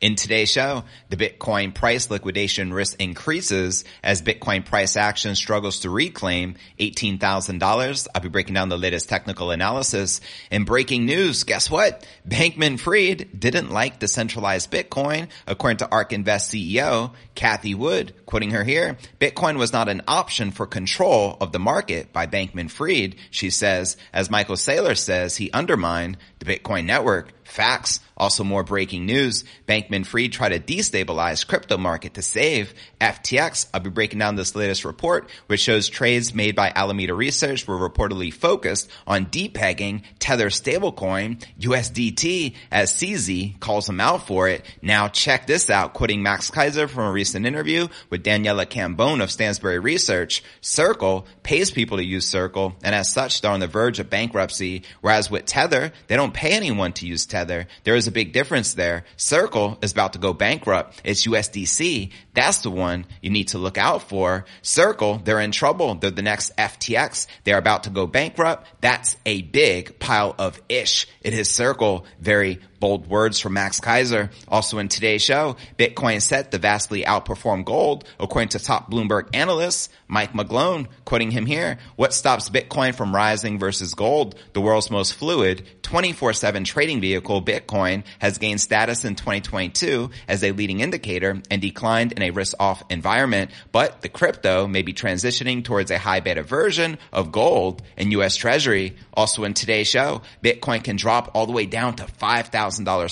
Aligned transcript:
In 0.00 0.16
today's 0.16 0.50
show, 0.50 0.84
the 1.10 1.16
Bitcoin 1.18 1.74
price 1.74 2.10
liquidation 2.10 2.72
risk 2.72 2.96
increases 2.98 3.84
as 4.02 4.22
Bitcoin 4.22 4.64
price 4.64 4.96
action 4.96 5.34
struggles 5.34 5.80
to 5.80 5.90
reclaim 5.90 6.54
$18,000. 6.78 8.08
I'll 8.14 8.22
be 8.22 8.30
breaking 8.30 8.54
down 8.54 8.70
the 8.70 8.78
latest 8.78 9.10
technical 9.10 9.50
analysis. 9.50 10.22
In 10.50 10.64
breaking 10.64 11.04
news, 11.04 11.44
guess 11.44 11.70
what? 11.70 12.06
Bankman 12.26 12.80
Fried 12.80 13.28
didn't 13.38 13.70
like 13.72 13.98
decentralized 13.98 14.70
Bitcoin. 14.70 15.28
According 15.46 15.78
to 15.78 15.90
ARK 15.92 16.14
Invest 16.14 16.50
CEO, 16.50 17.12
Cathie 17.34 17.74
Wood, 17.74 18.14
quoting 18.24 18.52
her 18.52 18.64
here, 18.64 18.96
Bitcoin 19.20 19.58
was 19.58 19.74
not 19.74 19.90
an 19.90 20.00
option 20.08 20.50
for 20.50 20.66
control 20.66 21.36
of 21.42 21.52
the 21.52 21.58
market 21.58 22.10
by 22.10 22.26
Bankman 22.26 22.70
Fried. 22.70 23.16
She 23.30 23.50
says, 23.50 23.98
as 24.14 24.30
Michael 24.30 24.56
Saylor 24.56 24.96
says, 24.96 25.36
he 25.36 25.50
undermined 25.52 26.16
the 26.38 26.46
Bitcoin 26.46 26.86
network. 26.86 27.34
Facts. 27.50 28.00
Also 28.16 28.44
more 28.44 28.62
breaking 28.62 29.06
news. 29.06 29.44
Bankman 29.66 30.04
Fried 30.04 30.30
tried 30.30 30.50
to 30.50 30.60
destabilize 30.60 31.46
crypto 31.46 31.78
market 31.78 32.14
to 32.14 32.22
save 32.22 32.74
FTX. 33.00 33.66
I'll 33.72 33.80
be 33.80 33.88
breaking 33.88 34.18
down 34.18 34.36
this 34.36 34.54
latest 34.54 34.84
report, 34.84 35.30
which 35.46 35.60
shows 35.60 35.88
trades 35.88 36.34
made 36.34 36.54
by 36.54 36.70
Alameda 36.74 37.14
Research 37.14 37.66
were 37.66 37.78
reportedly 37.78 38.32
focused 38.32 38.90
on 39.06 39.26
depegging 39.26 40.02
Tether 40.18 40.50
stablecoin 40.50 41.42
USDT 41.58 42.54
as 42.70 42.92
CZ 42.92 43.58
calls 43.58 43.86
them 43.86 44.00
out 44.00 44.26
for 44.26 44.48
it. 44.48 44.66
Now 44.82 45.08
check 45.08 45.46
this 45.46 45.70
out. 45.70 45.94
Quoting 45.94 46.22
Max 46.22 46.50
Keiser 46.50 46.90
from 46.90 47.04
a 47.04 47.12
recent 47.12 47.46
interview 47.46 47.88
with 48.10 48.22
Daniela 48.22 48.66
Cambone 48.66 49.22
of 49.22 49.30
Stansberry 49.30 49.82
Research, 49.82 50.44
Circle 50.60 51.26
pays 51.42 51.70
people 51.70 51.96
to 51.96 52.04
use 52.04 52.28
Circle 52.28 52.76
and 52.84 52.94
as 52.94 53.10
such 53.10 53.40
they're 53.40 53.50
on 53.50 53.60
the 53.60 53.66
verge 53.66 53.98
of 53.98 54.10
bankruptcy. 54.10 54.82
Whereas 55.00 55.30
with 55.30 55.46
Tether, 55.46 55.92
they 56.08 56.16
don't 56.16 56.34
pay 56.34 56.52
anyone 56.52 56.92
to 56.94 57.06
use 57.06 57.24
Tether. 57.24 57.39
There 57.44 57.96
is 57.96 58.06
a 58.06 58.12
big 58.12 58.32
difference 58.32 58.74
there. 58.74 59.04
Circle 59.16 59.78
is 59.82 59.92
about 59.92 60.14
to 60.14 60.18
go 60.18 60.32
bankrupt. 60.32 61.00
It's 61.04 61.26
USDC. 61.26 62.10
That's 62.34 62.60
the 62.60 62.70
one 62.70 63.06
you 63.20 63.30
need 63.30 63.48
to 63.48 63.58
look 63.58 63.78
out 63.78 64.02
for. 64.02 64.44
Circle, 64.62 65.20
they're 65.24 65.40
in 65.40 65.52
trouble. 65.52 65.94
They're 65.94 66.10
the 66.10 66.22
next 66.22 66.56
FTX. 66.56 67.26
They're 67.44 67.58
about 67.58 67.84
to 67.84 67.90
go 67.90 68.06
bankrupt. 68.06 68.66
That's 68.80 69.16
a 69.26 69.42
big 69.42 69.98
pile 69.98 70.34
of 70.38 70.60
ish. 70.68 71.06
It 71.22 71.34
is 71.34 71.48
Circle. 71.48 72.04
Very 72.20 72.60
bold 72.80 73.06
words 73.08 73.38
from 73.38 73.52
Max 73.52 73.78
Keiser. 73.78 74.30
Also 74.48 74.78
in 74.78 74.88
today's 74.88 75.22
show, 75.22 75.56
Bitcoin 75.78 76.20
set 76.20 76.50
to 76.50 76.58
vastly 76.58 77.02
outperform 77.02 77.64
gold, 77.64 78.04
according 78.18 78.48
to 78.48 78.58
top 78.58 78.90
Bloomberg 78.90 79.28
analyst 79.34 79.92
Mike 80.08 80.32
McGlone, 80.32 80.88
quoting 81.04 81.30
him 81.30 81.46
here. 81.46 81.78
What 81.96 82.14
stops 82.14 82.50
Bitcoin 82.50 82.94
from 82.94 83.14
rising 83.14 83.58
versus 83.58 83.94
gold? 83.94 84.34
The 84.54 84.60
world's 84.60 84.90
most 84.90 85.14
fluid 85.14 85.66
24-7 85.82 86.64
trading 86.64 87.00
vehicle, 87.00 87.42
Bitcoin, 87.42 88.04
has 88.18 88.38
gained 88.38 88.60
status 88.60 89.04
in 89.04 89.14
2022 89.14 90.10
as 90.26 90.42
a 90.42 90.52
leading 90.52 90.80
indicator 90.80 91.40
and 91.50 91.60
declined 91.60 92.12
in 92.12 92.22
a 92.22 92.30
risk-off 92.30 92.82
environment, 92.90 93.50
but 93.72 94.00
the 94.00 94.08
crypto 94.08 94.66
may 94.66 94.82
be 94.82 94.92
transitioning 94.92 95.64
towards 95.64 95.90
a 95.90 95.98
high 95.98 96.20
beta 96.20 96.42
version 96.42 96.98
of 97.12 97.32
gold 97.32 97.82
and 97.96 98.12
US 98.12 98.36
Treasury. 98.36 98.96
Also 99.14 99.44
in 99.44 99.54
today's 99.54 99.88
show, 99.88 100.22
Bitcoin 100.42 100.82
can 100.82 100.96
drop 100.96 101.32
all 101.34 101.46
the 101.46 101.52
way 101.52 101.66
down 101.66 101.96
to 101.96 102.06
5,000 102.06 102.69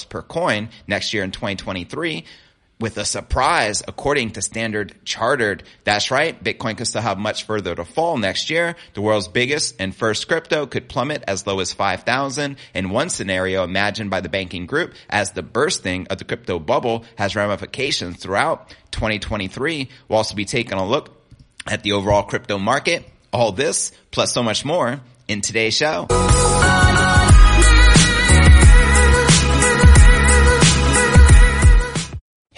per 0.08 0.22
coin 0.22 0.68
next 0.86 1.12
year 1.14 1.24
in 1.24 1.30
2023 1.30 2.24
with 2.80 2.96
a 2.96 3.04
surprise 3.04 3.82
according 3.86 4.32
to 4.32 4.42
standard 4.42 4.94
chartered. 5.04 5.62
That's 5.84 6.10
right. 6.10 6.42
Bitcoin 6.42 6.76
could 6.76 6.86
still 6.86 7.02
have 7.02 7.18
much 7.18 7.44
further 7.44 7.74
to 7.74 7.84
fall 7.84 8.16
next 8.16 8.50
year. 8.50 8.76
The 8.94 9.00
world's 9.00 9.28
biggest 9.28 9.76
and 9.80 9.94
first 9.94 10.28
crypto 10.28 10.66
could 10.66 10.88
plummet 10.88 11.24
as 11.26 11.46
low 11.46 11.60
as 11.60 11.72
5,000 11.72 12.56
in 12.74 12.90
one 12.90 13.10
scenario 13.10 13.64
imagined 13.64 14.10
by 14.10 14.20
the 14.20 14.28
banking 14.28 14.66
group 14.66 14.94
as 15.10 15.32
the 15.32 15.42
bursting 15.42 16.06
of 16.08 16.18
the 16.18 16.24
crypto 16.24 16.58
bubble 16.58 17.04
has 17.16 17.34
ramifications 17.34 18.18
throughout 18.18 18.74
2023. 18.92 19.88
We'll 20.08 20.16
also 20.16 20.34
be 20.34 20.44
taking 20.44 20.78
a 20.78 20.86
look 20.86 21.14
at 21.66 21.82
the 21.82 21.92
overall 21.92 22.22
crypto 22.22 22.58
market. 22.58 23.04
All 23.32 23.52
this 23.52 23.92
plus 24.10 24.32
so 24.32 24.42
much 24.42 24.64
more 24.64 25.00
in 25.26 25.42
today's 25.42 25.76
show. 25.76 26.06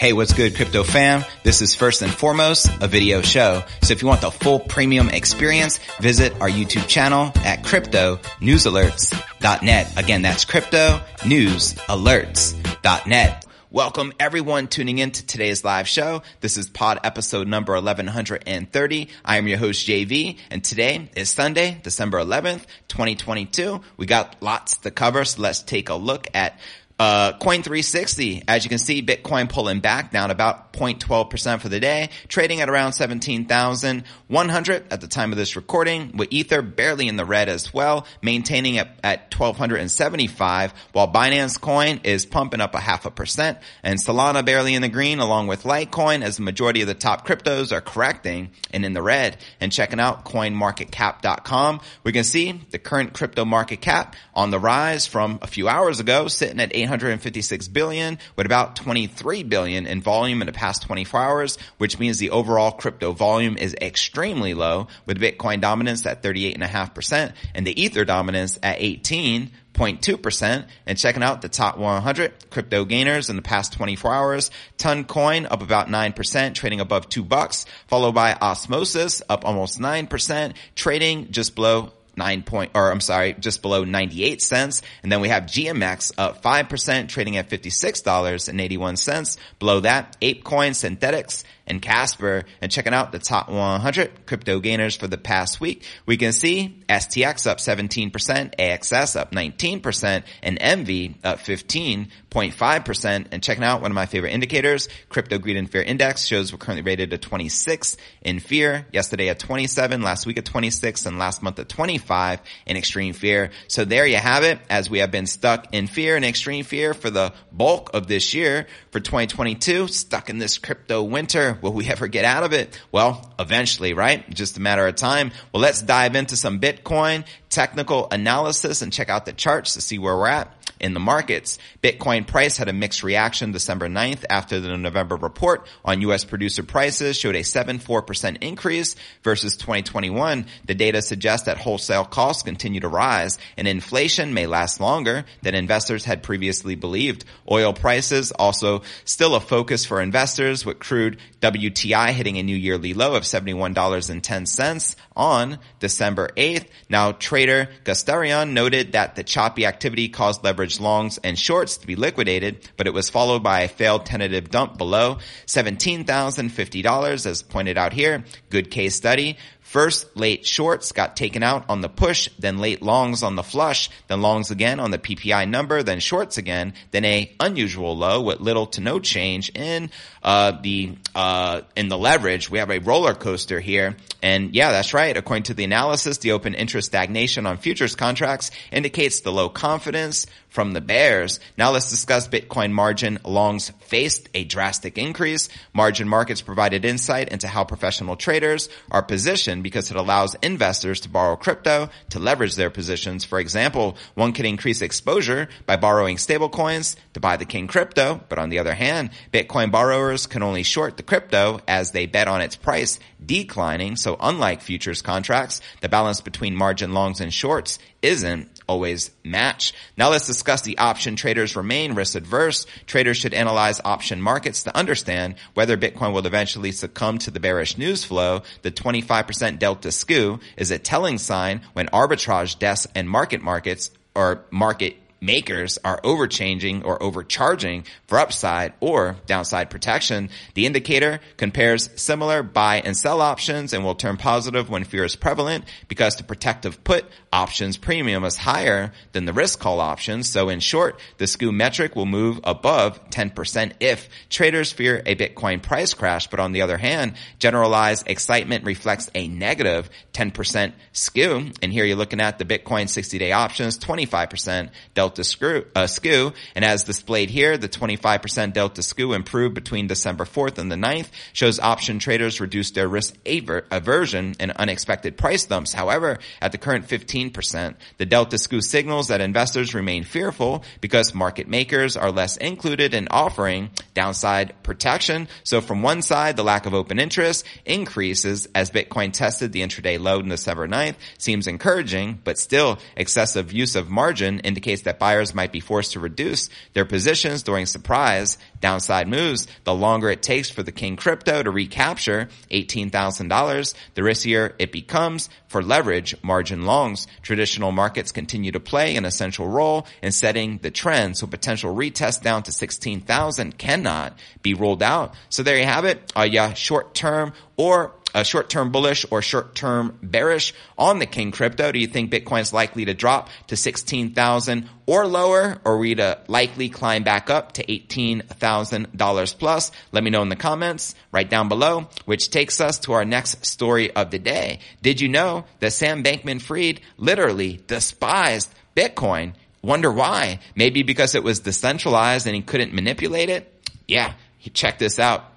Hey, 0.00 0.12
what's 0.14 0.32
good, 0.32 0.56
crypto 0.56 0.82
fam? 0.82 1.22
This 1.42 1.60
is 1.60 1.74
first 1.74 2.00
and 2.00 2.10
foremost 2.10 2.70
a 2.80 2.88
video 2.88 3.20
show. 3.20 3.62
So 3.82 3.92
if 3.92 4.00
you 4.00 4.08
want 4.08 4.22
the 4.22 4.30
full 4.30 4.58
premium 4.58 5.10
experience, 5.10 5.78
visit 6.00 6.32
our 6.40 6.48
YouTube 6.48 6.88
channel 6.88 7.32
at 7.44 7.62
cryptonewsalerts.net. 7.64 9.98
Again, 9.98 10.22
that's 10.22 10.46
cryptonewsalerts.net. 10.46 13.46
Welcome 13.70 14.14
everyone 14.18 14.68
tuning 14.68 14.96
in 14.96 15.10
to 15.10 15.26
today's 15.26 15.64
live 15.64 15.86
show. 15.86 16.22
This 16.40 16.56
is 16.56 16.70
pod 16.70 17.00
episode 17.04 17.46
number 17.46 17.74
1130. 17.74 19.08
I 19.22 19.36
am 19.36 19.48
your 19.48 19.58
host 19.58 19.86
JV 19.86 20.38
and 20.50 20.64
today 20.64 21.10
is 21.14 21.28
Sunday, 21.28 21.78
December 21.82 22.20
11th, 22.20 22.64
2022. 22.88 23.82
We 23.98 24.06
got 24.06 24.36
lots 24.40 24.78
to 24.78 24.90
cover. 24.90 25.26
So 25.26 25.42
let's 25.42 25.60
take 25.60 25.90
a 25.90 25.94
look 25.94 26.26
at 26.32 26.58
uh, 27.00 27.32
Coin 27.38 27.62
360, 27.62 28.42
as 28.46 28.62
you 28.62 28.68
can 28.68 28.78
see, 28.78 29.02
Bitcoin 29.02 29.48
pulling 29.48 29.80
back 29.80 30.10
down 30.10 30.30
about 30.30 30.74
0.12% 30.74 31.60
for 31.62 31.70
the 31.70 31.80
day, 31.80 32.10
trading 32.28 32.60
at 32.60 32.68
around 32.68 32.92
17,100 32.92 34.92
at 34.92 35.00
the 35.00 35.08
time 35.08 35.32
of 35.32 35.38
this 35.38 35.56
recording, 35.56 36.14
with 36.14 36.28
Ether 36.30 36.60
barely 36.60 37.08
in 37.08 37.16
the 37.16 37.24
red 37.24 37.48
as 37.48 37.72
well, 37.72 38.06
maintaining 38.20 38.76
at, 38.76 39.00
at 39.02 39.34
1275, 39.34 40.74
while 40.92 41.10
Binance 41.10 41.58
Coin 41.58 42.00
is 42.04 42.26
pumping 42.26 42.60
up 42.60 42.74
a 42.74 42.80
half 42.80 43.06
a 43.06 43.10
percent, 43.10 43.56
and 43.82 43.98
Solana 43.98 44.44
barely 44.44 44.74
in 44.74 44.82
the 44.82 44.90
green 44.90 45.20
along 45.20 45.46
with 45.46 45.62
Litecoin 45.62 46.20
as 46.20 46.36
the 46.36 46.42
majority 46.42 46.82
of 46.82 46.86
the 46.86 46.92
top 46.92 47.26
cryptos 47.26 47.72
are 47.72 47.80
correcting 47.80 48.50
and 48.74 48.84
in 48.84 48.92
the 48.92 49.00
red. 49.00 49.38
And 49.58 49.72
checking 49.72 50.00
out 50.00 50.26
coinmarketcap.com, 50.26 51.80
we 52.04 52.12
can 52.12 52.24
see 52.24 52.60
the 52.70 52.78
current 52.78 53.14
crypto 53.14 53.46
market 53.46 53.80
cap 53.80 54.16
on 54.34 54.50
the 54.50 54.58
rise 54.58 55.06
from 55.06 55.38
a 55.40 55.46
few 55.46 55.66
hours 55.66 55.98
ago, 55.98 56.28
sitting 56.28 56.60
at 56.60 56.76
800 56.76 56.89
856 56.90 57.68
billion 57.68 58.18
with 58.36 58.46
about 58.46 58.76
23 58.76 59.44
billion 59.44 59.86
in 59.86 60.02
volume 60.02 60.42
in 60.42 60.46
the 60.46 60.52
past 60.52 60.82
24 60.82 61.20
hours, 61.20 61.58
which 61.78 61.98
means 61.98 62.18
the 62.18 62.30
overall 62.30 62.72
crypto 62.72 63.12
volume 63.12 63.56
is 63.56 63.74
extremely 63.80 64.54
low 64.54 64.88
with 65.06 65.20
Bitcoin 65.20 65.60
dominance 65.60 66.04
at 66.04 66.22
38.5% 66.22 67.32
and 67.54 67.66
the 67.66 67.80
Ether 67.80 68.04
dominance 68.04 68.58
at 68.62 68.76
18 68.80 69.50
0.2% 69.72 70.66
and 70.84 70.98
checking 70.98 71.22
out 71.22 71.42
the 71.42 71.48
top 71.48 71.78
100 71.78 72.50
crypto 72.50 72.84
gainers 72.84 73.30
in 73.30 73.36
the 73.36 73.42
past 73.42 73.72
24 73.72 74.12
hours. 74.12 74.50
Toncoin 74.78 75.46
up 75.50 75.62
about 75.62 75.88
9%, 75.88 76.54
trading 76.54 76.80
above 76.80 77.08
2 77.08 77.24
bucks, 77.24 77.66
followed 77.86 78.12
by 78.12 78.34
Osmosis 78.34 79.22
up 79.28 79.44
almost 79.44 79.78
9%, 79.78 80.54
trading 80.74 81.30
just 81.30 81.54
below 81.54 81.92
nine 82.20 82.42
point, 82.42 82.72
or 82.74 82.90
I'm 82.92 83.00
sorry, 83.00 83.32
just 83.32 83.62
below 83.62 83.84
98 83.84 84.42
cents. 84.42 84.82
And 85.02 85.10
then 85.10 85.20
we 85.20 85.28
have 85.28 85.44
GMX 85.44 86.12
up 86.18 86.42
5%, 86.42 87.08
trading 87.08 87.38
at 87.38 87.48
$56.81. 87.48 89.38
Below 89.58 89.80
that, 89.80 90.20
ApeCoin 90.20 90.72
Synthetix 90.76 91.44
and 91.70 91.80
Casper 91.80 92.44
and 92.60 92.70
checking 92.70 92.92
out 92.92 93.12
the 93.12 93.18
top 93.18 93.48
100 93.48 94.26
crypto 94.26 94.60
gainers 94.60 94.96
for 94.96 95.06
the 95.06 95.16
past 95.16 95.60
week, 95.60 95.86
we 96.04 96.16
can 96.16 96.32
see 96.32 96.82
STX 96.88 97.46
up 97.48 97.58
17%, 97.58 98.10
AXS 98.10 99.18
up 99.18 99.30
19%, 99.30 100.24
and 100.42 100.58
Envy 100.60 101.16
up 101.22 101.38
15.5%. 101.38 103.26
And 103.30 103.42
checking 103.42 103.64
out 103.64 103.80
one 103.80 103.90
of 103.90 103.94
my 103.94 104.06
favorite 104.06 104.32
indicators, 104.32 104.88
Crypto 105.08 105.38
Greed 105.38 105.56
and 105.56 105.70
Fear 105.70 105.82
Index 105.82 106.26
shows 106.26 106.52
we're 106.52 106.58
currently 106.58 106.82
rated 106.82 107.12
at 107.12 107.22
26 107.22 107.96
in 108.22 108.40
fear, 108.40 108.86
yesterday 108.92 109.28
at 109.28 109.38
27, 109.38 110.02
last 110.02 110.26
week 110.26 110.38
at 110.38 110.44
26, 110.44 111.06
and 111.06 111.18
last 111.18 111.42
month 111.42 111.58
at 111.60 111.68
25 111.68 112.40
in 112.66 112.76
extreme 112.76 113.12
fear. 113.12 113.50
So 113.68 113.84
there 113.84 114.06
you 114.06 114.16
have 114.16 114.42
it, 114.42 114.58
as 114.68 114.90
we 114.90 114.98
have 114.98 115.12
been 115.12 115.26
stuck 115.26 115.72
in 115.72 115.86
fear 115.86 116.16
and 116.16 116.24
extreme 116.24 116.64
fear 116.64 116.94
for 116.94 117.10
the 117.10 117.32
bulk 117.52 117.90
of 117.94 118.08
this 118.08 118.34
year 118.34 118.66
for 118.90 118.98
2022, 118.98 119.86
stuck 119.86 120.28
in 120.28 120.38
this 120.38 120.58
crypto 120.58 121.02
winter 121.04 121.58
Will 121.62 121.72
we 121.72 121.88
ever 121.88 122.08
get 122.08 122.24
out 122.24 122.42
of 122.42 122.52
it? 122.52 122.78
Well, 122.92 123.32
eventually, 123.38 123.94
right? 123.94 124.28
Just 124.30 124.56
a 124.56 124.60
matter 124.60 124.86
of 124.86 124.96
time. 124.96 125.30
Well, 125.52 125.62
let's 125.62 125.82
dive 125.82 126.16
into 126.16 126.36
some 126.36 126.60
Bitcoin 126.60 127.24
technical 127.48 128.08
analysis 128.10 128.82
and 128.82 128.92
check 128.92 129.08
out 129.08 129.26
the 129.26 129.32
charts 129.32 129.74
to 129.74 129.80
see 129.80 129.98
where 129.98 130.16
we're 130.16 130.28
at 130.28 130.52
in 130.78 130.94
the 130.94 131.00
markets. 131.00 131.58
Bitcoin 131.82 132.26
price 132.26 132.56
had 132.56 132.68
a 132.68 132.72
mixed 132.72 133.02
reaction 133.02 133.52
December 133.52 133.88
9th 133.88 134.24
after 134.30 134.60
the 134.60 134.76
November 134.76 135.16
report 135.16 135.66
on 135.84 136.00
U.S. 136.02 136.24
producer 136.24 136.62
prices 136.62 137.16
showed 137.16 137.34
a 137.34 137.40
7.4% 137.40 138.42
increase 138.42 138.96
versus 139.22 139.56
2021. 139.56 140.46
The 140.64 140.74
data 140.74 141.02
suggests 141.02 141.46
that 141.46 141.58
wholesale 141.58 142.04
costs 142.04 142.42
continue 142.42 142.80
to 142.80 142.88
rise 142.88 143.38
and 143.56 143.66
inflation 143.66 144.34
may 144.34 144.46
last 144.46 144.80
longer 144.80 145.24
than 145.42 145.54
investors 145.54 146.04
had 146.04 146.22
previously 146.22 146.74
believed. 146.74 147.24
Oil 147.50 147.72
prices 147.72 148.32
also 148.32 148.82
still 149.04 149.34
a 149.34 149.40
focus 149.40 149.84
for 149.84 150.00
investors 150.00 150.64
with 150.64 150.78
crude 150.78 151.18
WTI 151.40 152.10
hitting 152.10 152.38
a 152.38 152.42
new 152.42 152.56
yearly 152.56 152.94
low 152.94 153.14
of 153.14 153.24
$71.10 153.24 154.96
on 155.16 155.58
December 155.78 156.30
8th. 156.36 156.66
Now 156.88 157.12
Trader 157.12 157.68
Gustarian 157.84 158.52
noted 158.52 158.92
that 158.92 159.16
the 159.16 159.24
choppy 159.24 159.66
activity 159.66 160.08
caused 160.08 160.42
longs 160.80 161.18
and 161.24 161.38
shorts 161.38 161.78
to 161.78 161.86
be 161.86 161.96
liquidated, 161.96 162.68
but 162.76 162.86
it 162.86 162.92
was 162.92 163.08
followed 163.08 163.42
by 163.42 163.60
a 163.60 163.68
failed 163.68 164.04
tentative 164.04 164.50
dump 164.50 164.76
below 164.76 165.18
$17,050 165.46 167.26
as 167.26 167.42
pointed 167.42 167.78
out 167.78 167.92
here. 167.92 168.24
Good 168.50 168.70
case 168.70 168.94
study. 168.94 169.38
First, 169.70 170.16
late 170.16 170.44
shorts 170.44 170.90
got 170.90 171.14
taken 171.14 171.44
out 171.44 171.66
on 171.68 171.80
the 171.80 171.88
push, 171.88 172.28
then 172.40 172.58
late 172.58 172.82
longs 172.82 173.22
on 173.22 173.36
the 173.36 173.44
flush, 173.44 173.88
then 174.08 174.20
longs 174.20 174.50
again 174.50 174.80
on 174.80 174.90
the 174.90 174.98
PPI 174.98 175.48
number, 175.48 175.84
then 175.84 176.00
shorts 176.00 176.38
again, 176.38 176.74
then 176.90 177.04
a 177.04 177.30
unusual 177.38 177.96
low 177.96 178.20
with 178.20 178.40
little 178.40 178.66
to 178.66 178.80
no 178.80 178.98
change 178.98 179.48
in 179.50 179.92
uh, 180.24 180.58
the 180.60 180.96
uh, 181.14 181.60
in 181.76 181.86
the 181.86 181.96
leverage. 181.96 182.50
We 182.50 182.58
have 182.58 182.72
a 182.72 182.80
roller 182.80 183.14
coaster 183.14 183.60
here, 183.60 183.96
and 184.20 184.56
yeah, 184.56 184.72
that's 184.72 184.92
right. 184.92 185.16
According 185.16 185.44
to 185.44 185.54
the 185.54 185.62
analysis, 185.62 186.18
the 186.18 186.32
open 186.32 186.54
interest 186.54 186.88
stagnation 186.88 187.46
on 187.46 187.56
futures 187.56 187.94
contracts 187.94 188.50
indicates 188.72 189.20
the 189.20 189.30
low 189.30 189.48
confidence 189.48 190.26
from 190.48 190.72
the 190.72 190.80
bears. 190.80 191.38
Now 191.56 191.70
let's 191.70 191.90
discuss 191.90 192.26
Bitcoin 192.26 192.72
margin. 192.72 193.20
Longs 193.24 193.70
faced 193.90 194.28
a 194.34 194.44
drastic 194.44 194.96
increase. 194.96 195.48
Margin 195.74 196.08
markets 196.08 196.40
provided 196.40 196.84
insight 196.84 197.28
into 197.28 197.48
how 197.48 197.64
professional 197.64 198.16
traders 198.16 198.68
are 198.90 199.02
positioned 199.02 199.64
because 199.64 199.90
it 199.90 199.96
allows 199.96 200.36
investors 200.36 201.00
to 201.00 201.08
borrow 201.08 201.34
crypto 201.34 201.90
to 202.10 202.20
leverage 202.20 202.54
their 202.54 202.70
positions. 202.70 203.24
For 203.24 203.40
example, 203.40 203.96
one 204.14 204.32
can 204.32 204.46
increase 204.46 204.80
exposure 204.80 205.48
by 205.66 205.76
borrowing 205.76 206.16
stablecoins 206.16 206.94
to 207.14 207.20
buy 207.20 207.36
the 207.36 207.44
king 207.44 207.66
crypto, 207.66 208.20
but 208.28 208.38
on 208.38 208.48
the 208.48 208.60
other 208.60 208.74
hand, 208.74 209.10
Bitcoin 209.32 209.72
borrowers 209.72 210.28
can 210.28 210.44
only 210.44 210.62
short 210.62 210.96
the 210.96 211.02
crypto 211.02 211.60
as 211.66 211.90
they 211.90 212.06
bet 212.06 212.28
on 212.28 212.40
its 212.40 212.54
price 212.54 213.00
declining. 213.24 213.96
So 213.96 214.16
unlike 214.20 214.62
futures 214.62 215.02
contracts, 215.02 215.60
the 215.80 215.88
balance 215.88 216.20
between 216.20 216.54
margin 216.54 216.94
longs 216.94 217.20
and 217.20 217.34
shorts 217.34 217.80
isn't 218.02 218.48
always 218.66 219.10
match. 219.24 219.74
Now 219.96 220.10
let's 220.10 220.26
discuss 220.26 220.62
the 220.62 220.78
option 220.78 221.16
traders 221.16 221.56
remain 221.56 221.94
risk 221.94 222.14
adverse. 222.14 222.66
Traders 222.86 223.16
should 223.16 223.34
analyze 223.34 223.80
option 223.84 224.22
markets 224.22 224.62
to 224.62 224.76
understand 224.76 225.34
whether 225.54 225.76
Bitcoin 225.76 226.12
will 226.12 226.26
eventually 226.26 226.70
succumb 226.70 227.18
to 227.18 227.32
the 227.32 227.40
bearish 227.40 227.76
news 227.76 228.04
flow. 228.04 228.42
The 228.62 228.70
25% 228.70 229.58
delta 229.58 229.90
skew 229.90 230.38
is 230.56 230.70
a 230.70 230.78
telling 230.78 231.18
sign 231.18 231.62
when 231.72 231.88
arbitrage 231.88 232.58
desks 232.58 232.90
and 232.94 233.10
market 233.10 233.42
markets 233.42 233.90
or 234.14 234.44
market 234.50 234.96
makers 235.20 235.78
are 235.84 236.00
overchanging 236.02 236.82
or 236.82 237.02
overcharging 237.02 237.84
for 238.06 238.18
upside 238.18 238.72
or 238.80 239.16
downside 239.26 239.70
protection. 239.70 240.30
The 240.54 240.66
indicator 240.66 241.20
compares 241.36 241.90
similar 242.00 242.42
buy 242.42 242.80
and 242.84 242.96
sell 242.96 243.20
options 243.20 243.72
and 243.72 243.84
will 243.84 243.94
turn 243.94 244.16
positive 244.16 244.70
when 244.70 244.84
fear 244.84 245.04
is 245.04 245.16
prevalent 245.16 245.64
because 245.88 246.16
the 246.16 246.24
protective 246.24 246.82
put 246.84 247.04
options 247.32 247.76
premium 247.76 248.24
is 248.24 248.36
higher 248.36 248.92
than 249.12 249.24
the 249.24 249.32
risk 249.32 249.60
call 249.60 249.80
options. 249.80 250.28
So 250.28 250.48
in 250.48 250.60
short, 250.60 250.98
the 251.18 251.26
skew 251.26 251.52
metric 251.52 251.94
will 251.94 252.06
move 252.06 252.40
above 252.44 253.10
10% 253.10 253.72
if 253.80 254.08
traders 254.28 254.72
fear 254.72 255.02
a 255.06 255.14
Bitcoin 255.14 255.62
price 255.62 255.94
crash. 255.94 256.28
But 256.28 256.40
on 256.40 256.52
the 256.52 256.62
other 256.62 256.78
hand, 256.78 257.14
generalized 257.38 258.08
excitement 258.08 258.64
reflects 258.64 259.10
a 259.14 259.28
negative 259.28 259.90
10% 260.12 260.72
skew. 260.92 261.50
And 261.62 261.72
here 261.72 261.84
you're 261.84 261.96
looking 261.96 262.20
at 262.20 262.38
the 262.38 262.44
Bitcoin 262.44 262.88
60 262.88 263.18
day 263.18 263.32
options, 263.32 263.78
25% 263.78 264.70
delta 264.94 265.09
delta 265.10 265.24
skew, 265.24 265.64
uh, 265.74 265.86
skew. 265.88 266.32
And 266.54 266.64
as 266.64 266.84
displayed 266.84 267.30
here, 267.30 267.58
the 267.58 267.68
25% 267.68 268.52
delta 268.52 268.80
skew 268.80 269.12
improved 269.12 269.54
between 269.56 269.88
December 269.88 270.24
4th 270.24 270.58
and 270.58 270.70
the 270.70 270.76
9th 270.76 271.08
shows 271.32 271.58
option 271.58 271.98
traders 271.98 272.40
reduce 272.40 272.70
their 272.70 272.86
risk 272.86 273.16
aver- 273.26 273.66
aversion 273.72 274.36
and 274.38 274.52
unexpected 274.52 275.16
price 275.16 275.46
dumps. 275.46 275.72
However, 275.72 276.18
at 276.40 276.52
the 276.52 276.58
current 276.58 276.86
15%, 276.86 277.74
the 277.98 278.06
delta 278.06 278.38
skew 278.38 278.60
signals 278.62 279.08
that 279.08 279.20
investors 279.20 279.74
remain 279.74 280.04
fearful 280.04 280.62
because 280.80 281.12
market 281.12 281.48
makers 281.48 281.96
are 281.96 282.12
less 282.12 282.36
included 282.36 282.94
in 282.94 283.08
offering 283.10 283.70
downside 283.94 284.54
protection. 284.62 285.26
So 285.42 285.60
from 285.60 285.82
one 285.82 286.02
side, 286.02 286.36
the 286.36 286.44
lack 286.44 286.66
of 286.66 286.74
open 286.74 287.00
interest 287.00 287.44
increases 287.64 288.46
as 288.54 288.70
Bitcoin 288.70 289.12
tested 289.12 289.50
the 289.50 289.62
intraday 289.62 289.98
low 289.98 290.20
on 290.20 290.28
December 290.28 290.68
9th 290.68 290.94
seems 291.18 291.48
encouraging, 291.48 292.20
but 292.22 292.38
still 292.38 292.78
excessive 292.96 293.52
use 293.52 293.74
of 293.74 293.90
margin 293.90 294.38
indicates 294.40 294.82
that 294.82 294.99
buyers 295.00 295.34
might 295.34 295.50
be 295.50 295.58
forced 295.58 295.92
to 295.92 296.00
reduce 296.00 296.48
their 296.74 296.84
positions 296.84 297.42
during 297.42 297.66
surprise 297.66 298.38
downside 298.60 299.08
moves. 299.08 299.48
The 299.64 299.74
longer 299.74 300.10
it 300.10 300.22
takes 300.22 300.50
for 300.50 300.62
the 300.62 300.70
king 300.70 300.94
crypto 300.94 301.42
to 301.42 301.50
recapture 301.50 302.28
$18,000, 302.52 303.74
the 303.94 304.02
riskier 304.02 304.52
it 304.60 304.70
becomes 304.70 305.28
for 305.48 305.62
leverage 305.62 306.14
margin 306.22 306.62
longs. 306.62 307.08
Traditional 307.22 307.72
markets 307.72 308.12
continue 308.12 308.52
to 308.52 308.60
play 308.60 308.94
an 308.94 309.04
essential 309.04 309.48
role 309.48 309.86
in 310.02 310.12
setting 310.12 310.58
the 310.58 310.70
trend. 310.70 311.16
So 311.16 311.26
potential 311.26 311.74
retest 311.74 312.22
down 312.22 312.44
to 312.44 312.52
16,000 312.52 313.58
cannot 313.58 314.16
be 314.42 314.54
ruled 314.54 314.82
out. 314.82 315.14
So 315.28 315.42
there 315.42 315.58
you 315.58 315.64
have 315.64 315.84
it. 315.84 316.12
Uh, 316.16 316.28
yeah, 316.30 316.54
short 316.54 316.94
term 316.94 317.32
or 317.56 317.92
a 318.14 318.24
short-term 318.24 318.72
bullish 318.72 319.06
or 319.10 319.22
short-term 319.22 319.98
bearish 320.02 320.54
on 320.76 320.98
the 320.98 321.06
King 321.06 321.30
crypto? 321.30 321.72
Do 321.72 321.78
you 321.78 321.86
think 321.86 322.12
Bitcoin's 322.12 322.52
likely 322.52 322.84
to 322.86 322.94
drop 322.94 323.28
to 323.48 323.56
16,000 323.56 324.68
or 324.86 325.06
lower 325.06 325.60
or 325.64 325.74
are 325.74 325.78
we 325.78 325.94
to 325.94 326.18
likely 326.26 326.68
climb 326.68 327.04
back 327.04 327.30
up 327.30 327.52
to 327.52 327.64
$18,000 327.64 329.38
plus? 329.38 329.72
Let 329.92 330.04
me 330.04 330.10
know 330.10 330.22
in 330.22 330.28
the 330.28 330.36
comments 330.36 330.94
right 331.12 331.28
down 331.28 331.48
below, 331.48 331.88
which 332.04 332.30
takes 332.30 332.60
us 332.60 332.78
to 332.80 332.92
our 332.92 333.04
next 333.04 333.46
story 333.46 333.90
of 333.94 334.10
the 334.10 334.18
day. 334.18 334.60
Did 334.82 335.00
you 335.00 335.08
know 335.08 335.44
that 335.60 335.72
Sam 335.72 336.02
Bankman-Fried 336.02 336.80
literally 336.96 337.60
despised 337.66 338.52
Bitcoin? 338.76 339.34
Wonder 339.62 339.92
why? 339.92 340.40
Maybe 340.54 340.82
because 340.82 341.14
it 341.14 341.22
was 341.22 341.40
decentralized 341.40 342.26
and 342.26 342.34
he 342.34 342.42
couldn't 342.42 342.72
manipulate 342.72 343.28
it? 343.28 343.52
Yeah, 343.86 344.14
he 344.38 344.50
check 344.50 344.78
this 344.78 344.98
out. 344.98 345.29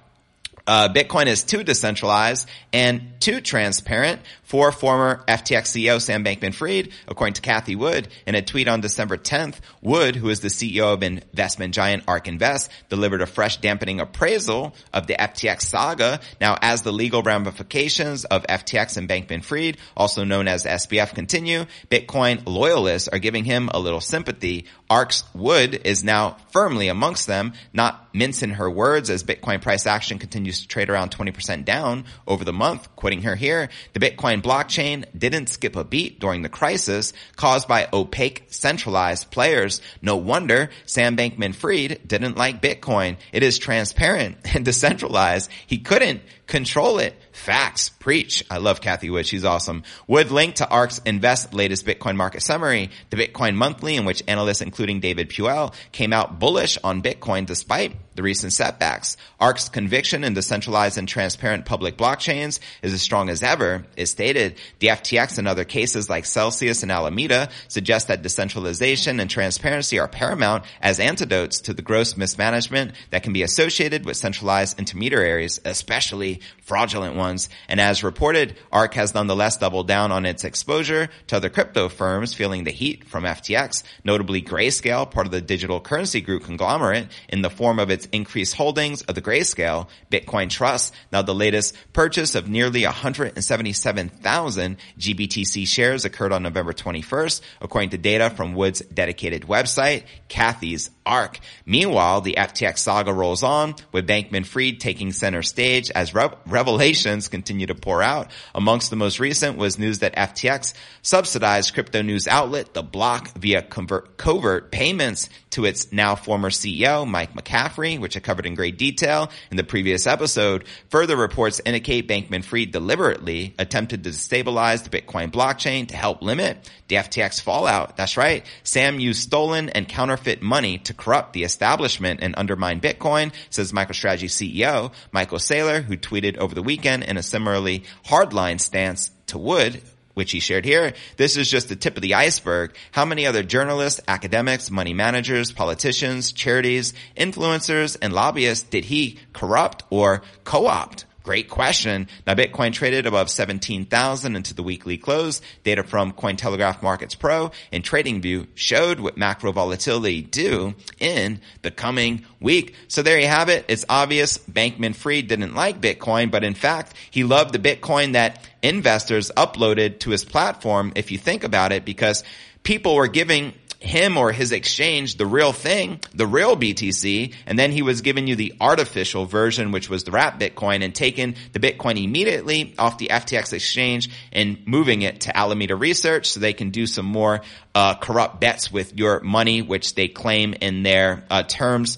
Uh, 0.66 0.88
Bitcoin 0.88 1.26
is 1.26 1.44
too 1.44 1.64
decentralized 1.64 2.48
and 2.72 3.20
too 3.20 3.42
transparent 3.42 4.22
for 4.44 4.72
former 4.72 5.24
FTX 5.28 5.64
CEO 5.64 6.02
Sam 6.02 6.24
Bankman-Fried, 6.24 6.90
according 7.08 7.34
to 7.34 7.42
Cathie 7.42 7.76
Wood. 7.76 8.08
In 8.26 8.36
a 8.36 8.42
tweet 8.42 8.68
on 8.68 8.80
December 8.80 9.18
10th, 9.18 9.56
Wood, 9.82 10.16
who 10.16 10.30
is 10.30 10.40
the 10.40 10.48
CEO 10.48 10.94
of 10.94 11.04
investment 11.04 11.74
giant 11.74 12.04
ARK 12.08 12.28
Invest, 12.28 12.70
delivered 12.90 13.22
a 13.22 13.26
fresh 13.26 13.58
dampening 13.58 14.00
appraisal 14.00 14.74
of 14.94 15.08
the 15.08 15.16
FTX 15.16 15.64
saga. 15.64 16.22
Now, 16.40 16.58
as 16.62 16.84
the 16.84 16.94
legal 16.94 17.24
ramifications 17.24 18.26
of 18.26 18.44
FTX 18.44 18.96
and 18.98 19.10
Bankman-Fried, 19.10 19.78
also 19.98 20.24
known 20.24 20.48
as 20.48 20.66
SBF, 20.66 21.14
continue, 21.14 21.66
Bitcoin 21.90 22.44
loyalists 22.46 23.08
are 23.10 23.20
giving 23.20 23.44
him 23.44 23.70
a 23.74 23.80
little 23.80 24.02
sympathy. 24.02 24.66
ARK's 24.90 25.24
Wood 25.34 25.82
is 25.84 26.04
now 26.04 26.38
firmly 26.52 26.88
amongst 26.88 27.28
them, 27.28 27.54
not 27.74 28.14
mincing 28.14 28.52
her 28.52 28.70
words 28.70 29.10
as 29.10 29.24
Bitcoin 29.24 29.62
price 29.62 29.88
action 29.88 30.20
continues 30.20 30.53
to 30.62 30.68
trade 30.68 30.90
around 30.90 31.12
20% 31.12 31.66
down 31.66 32.06
over 32.28 32.44
the 32.44 32.54
month. 32.54 32.96
Quoting 32.96 33.24
her 33.24 33.36
here, 33.36 33.70
the 33.94 34.00
Bitcoin 34.00 34.42
blockchain 34.42 35.06
didn't 35.18 35.48
skip 35.48 35.76
a 35.76 35.84
beat 35.84 36.20
during 36.20 36.42
the 36.42 36.50
crisis 36.50 37.14
caused 37.36 37.68
by 37.68 37.88
opaque 37.92 38.46
centralized 38.48 39.32
players. 39.32 39.82
No 40.02 40.18
wonder 40.18 40.70
Sam 40.86 41.18
Bankman-Fried 41.18 42.08
didn't 42.08 42.38
like 42.38 42.62
Bitcoin. 42.62 43.18
It 43.32 43.44
is 43.44 43.58
transparent 43.58 44.38
and 44.56 44.66
decentralized. 44.66 45.50
He 45.68 45.80
couldn't 45.80 46.22
control 46.48 47.00
it. 47.00 47.16
Facts. 47.32 47.90
Preach. 47.90 48.44
I 48.50 48.58
love 48.58 48.82
Cathie 48.82 49.10
Wood. 49.10 49.26
She's 49.26 49.46
awesome. 49.46 49.84
Would 50.08 50.32
link 50.32 50.56
to 50.56 50.70
ARK's 50.70 51.02
Invest 51.06 51.54
latest 51.54 51.86
Bitcoin 51.86 52.16
market 52.16 52.42
summary, 52.42 52.92
the 53.10 53.18
Bitcoin 53.18 53.56
monthly 53.56 53.96
in 53.96 54.06
which 54.06 54.24
analysts 54.28 54.62
including 54.62 55.00
David 55.00 55.30
Puell 55.30 55.74
came 55.92 56.14
out 56.14 56.40
bullish 56.40 56.78
on 56.84 57.02
Bitcoin 57.02 57.46
despite 57.46 58.13
the 58.16 58.24
recent 58.24 58.54
setbacks. 58.54 59.18
ARK's 59.40 59.70
conviction 59.70 60.24
in 60.24 60.34
decentralized 60.34 60.98
and 60.98 61.08
transparent 61.08 61.66
public 61.66 61.98
blockchains 61.98 62.60
is 62.82 62.94
as 62.94 63.02
strong 63.02 63.30
as 63.30 63.44
ever. 63.44 63.86
It 63.96 64.08
stated 64.08 64.56
the 64.80 64.88
FTX 64.88 65.38
and 65.38 65.48
other 65.48 65.64
cases 65.64 66.10
like 66.10 66.26
Celsius 66.26 66.84
and 66.84 66.92
Alameda 66.92 67.50
suggest 67.68 68.08
that 68.08 68.22
decentralization 68.22 69.20
and 69.20 69.30
transparency 69.30 70.00
are 70.00 70.08
paramount 70.08 70.64
as 70.82 71.00
antidotes 71.00 71.62
to 71.62 71.74
the 71.74 71.82
gross 71.82 72.18
mismanagement 72.18 72.94
that 73.10 73.24
can 73.24 73.34
be 73.34 73.44
associated 73.44 74.06
with 74.06 74.18
centralized 74.18 74.80
intermediaries, 74.80 75.60
especially 75.66 76.42
fraudulent 76.62 77.16
ones. 77.16 77.50
And 77.68 77.80
as 77.80 78.04
reported, 78.04 78.56
ARK 78.72 78.94
has 78.94 79.14
nonetheless 79.14 79.58
doubled 79.58 79.88
down 79.88 80.12
on 80.12 80.26
its 80.26 80.44
exposure 80.44 81.10
to 81.28 81.38
other 81.38 81.50
crypto 81.50 81.90
firms 81.90 82.34
feeling 82.34 82.64
the 82.64 82.72
heat 82.72 83.06
from 83.06 83.24
FTX, 83.24 83.84
notably 84.04 84.42
Grayscale, 84.42 85.10
part 85.10 85.28
of 85.28 85.32
the 85.32 85.42
digital 85.42 85.80
currency 85.80 86.22
group 86.22 86.44
conglomerate, 86.44 87.08
in 87.30 87.42
the 87.42 87.50
form 87.50 87.80
of 87.80 87.90
its 87.90 88.03
increased 88.12 88.56
holdings 88.56 89.02
of 89.04 89.16
the 89.16 89.22
Grayscale 89.22 89.88
Bitcoin 90.12 90.50
Trust. 90.50 90.94
Now 91.12 91.22
the 91.22 91.36
latest 91.36 91.76
purchase 91.94 92.36
of 92.36 92.50
nearly 92.50 92.84
177,000 92.84 94.78
GBTC 95.00 95.68
shares 95.68 96.06
occurred 96.06 96.34
on 96.34 96.44
November 96.44 96.74
21st, 96.74 97.42
according 97.62 97.92
to 97.92 97.98
data 97.98 98.30
from 98.30 98.54
Wood's 98.54 98.82
dedicated 98.82 99.44
website, 99.44 100.04
Cathie's 100.28 100.90
ARK. 101.06 101.40
Meanwhile, 101.66 102.22
the 102.22 102.36
FTX 102.38 102.80
saga 102.80 103.14
rolls 103.14 103.44
on, 103.44 103.76
with 103.92 104.08
Bankman-Fried 104.08 104.80
taking 104.80 105.12
center 105.12 105.42
stage 105.42 105.92
as 105.92 106.14
re- 106.14 106.30
revelations 106.46 107.28
continue 107.28 107.68
to 107.68 107.76
pour 107.76 108.02
out. 108.02 108.32
Amongst 108.56 108.90
the 108.90 108.96
most 108.96 109.20
recent 109.20 109.58
was 109.58 109.78
news 109.78 110.00
that 110.00 110.16
FTX 110.16 110.74
subsidized 111.02 111.74
crypto 111.74 112.02
news 112.02 112.28
outlet 112.28 112.74
The 112.74 112.84
Block 112.84 113.38
via 113.38 113.62
covert 113.62 114.72
payments 114.72 115.30
to 115.52 115.66
its 115.66 115.92
now 115.92 116.16
former 116.16 116.50
CEO, 116.50 117.08
Mike 117.08 117.34
McCaffrey, 117.34 117.93
which 118.02 118.18
I 118.18 118.20
covered 118.20 118.46
in 118.46 118.56
great 118.56 118.78
detail 118.78 119.32
in 119.52 119.58
the 119.58 119.64
previous 119.64 120.08
episode. 120.08 120.66
Further 120.90 121.16
reports 121.16 121.62
indicate 121.66 122.08
Bankman-Fried 122.08 122.72
deliberately 122.72 123.56
attempted 123.60 124.04
to 124.04 124.10
destabilize 124.10 124.84
the 124.84 124.90
Bitcoin 124.90 125.32
blockchain 125.32 125.88
to 125.88 125.96
help 125.96 126.22
limit 126.22 126.70
the 126.88 126.96
FTX 126.96 127.42
fallout. 127.42 127.98
That's 127.98 128.18
right. 128.18 128.46
Sam 128.64 129.00
used 129.00 129.22
stolen 129.22 129.70
and 129.70 129.88
counterfeit 129.88 130.42
money 130.42 130.78
to 130.80 130.94
corrupt 130.94 131.34
the 131.34 131.44
establishment 131.44 132.20
and 132.22 132.36
undermine 132.38 132.82
Bitcoin, 132.82 133.34
says 133.50 133.72
MicroStrategy 133.72 134.30
CEO 134.30 134.92
Michael 135.12 135.40
Saylor, 135.40 135.84
who 135.84 135.98
tweeted 135.98 136.38
over 136.38 136.56
the 136.56 136.64
weekend 136.64 137.04
in 137.04 137.18
a 137.18 137.24
similarly 137.24 137.84
hardline 138.06 138.60
stance 138.60 139.12
to 139.28 139.38
Wood, 139.38 139.82
which 140.14 140.32
he 140.32 140.40
shared 140.40 140.66
here. 140.66 140.94
This 141.18 141.38
is 141.38 141.50
just 141.50 141.70
the 141.70 141.76
tip 141.76 141.96
of 141.96 142.02
the 142.02 142.14
iceberg. 142.16 142.76
How 142.92 143.06
many 143.06 143.26
other 143.26 143.44
journalists, 143.44 144.02
academics, 144.08 144.70
money 144.70 144.94
managers, 144.94 145.52
politicians, 145.52 146.32
charities, 146.32 146.94
influencers, 147.18 147.98
and 148.02 148.14
lobbyists 148.14 148.70
did 148.70 148.86
he 148.86 149.20
corrupt 149.34 149.84
or 149.90 150.24
co-opt? 150.44 151.06
Great 151.24 151.50
question. 151.50 152.10
Now 152.28 152.36
Bitcoin 152.36 152.74
traded 152.74 153.06
above 153.06 153.30
17,000 153.30 154.36
into 154.36 154.54
the 154.54 154.62
weekly 154.62 154.98
close. 154.98 155.42
Data 155.64 155.82
from 155.84 156.12
Cointelegraph 156.12 156.84
Markets 156.84 157.16
Pro 157.16 157.52
and 157.72 157.82
TradingView 157.82 158.48
showed 158.56 159.00
what 159.00 159.16
macro 159.16 159.54
volatility 159.54 160.22
do 160.22 160.76
in 161.00 161.40
the 161.62 161.72
coming 161.72 162.26
week. 162.42 162.76
So 162.90 163.02
there 163.02 163.18
you 163.18 163.28
have 163.28 163.48
it. 163.48 163.64
It's 163.70 163.86
obvious 163.88 164.38
Bankman 164.38 164.96
Fried 164.96 165.30
didn't 165.30 165.56
like 165.56 165.80
Bitcoin, 165.80 166.30
but 166.30 166.44
in 166.44 166.56
fact, 166.56 166.94
he 167.10 167.24
loved 167.24 167.54
the 167.54 167.60
Bitcoin 167.60 168.14
that 168.14 168.46
investors 168.64 169.32
uploaded 169.36 170.00
to 170.00 170.10
his 170.10 170.26
platform. 170.26 170.94
If 170.96 171.12
you 171.12 171.18
think 171.18 171.44
about 171.44 171.72
it, 171.72 171.86
because 171.86 172.24
people 172.64 172.96
were 172.96 173.08
giving 173.08 173.54
him 173.84 174.18
or 174.18 174.32
his 174.32 174.54
exchange 174.54 175.18
the 175.18 175.26
real 175.26 175.52
thing, 175.52 176.00
the 176.14 176.26
real 176.26 176.56
BTC, 176.56 177.34
and 177.46 177.60
then 177.60 177.72
he 177.72 177.82
was 177.82 178.02
giving 178.02 178.28
you 178.28 178.36
the 178.38 178.54
artificial 178.62 179.26
version, 179.26 179.74
which 179.74 179.90
was 179.90 180.06
the 180.06 180.12
wrap 180.12 180.40
Bitcoin, 180.40 180.84
and 180.84 180.96
taking 180.96 181.36
the 181.52 181.60
Bitcoin 181.60 182.02
immediately 182.02 182.74
off 182.80 182.98
the 182.98 183.10
FTX 183.12 183.52
exchange 183.52 184.10
and 184.32 184.66
moving 184.66 185.02
it 185.02 185.22
to 185.22 185.38
Alameda 185.38 185.76
Research 185.76 186.30
so 186.30 186.40
they 186.40 186.54
can 186.54 186.70
do 186.70 186.88
some 186.88 187.06
more 187.06 187.42
uh, 187.76 187.96
corrupt 187.96 188.40
bets 188.40 188.72
with 188.72 188.98
your 188.98 189.20
money, 189.20 189.62
which 189.62 189.96
they 189.96 190.08
claim 190.08 190.54
in 190.54 190.84
their 190.84 191.26
uh, 191.30 191.44
terms 191.44 191.98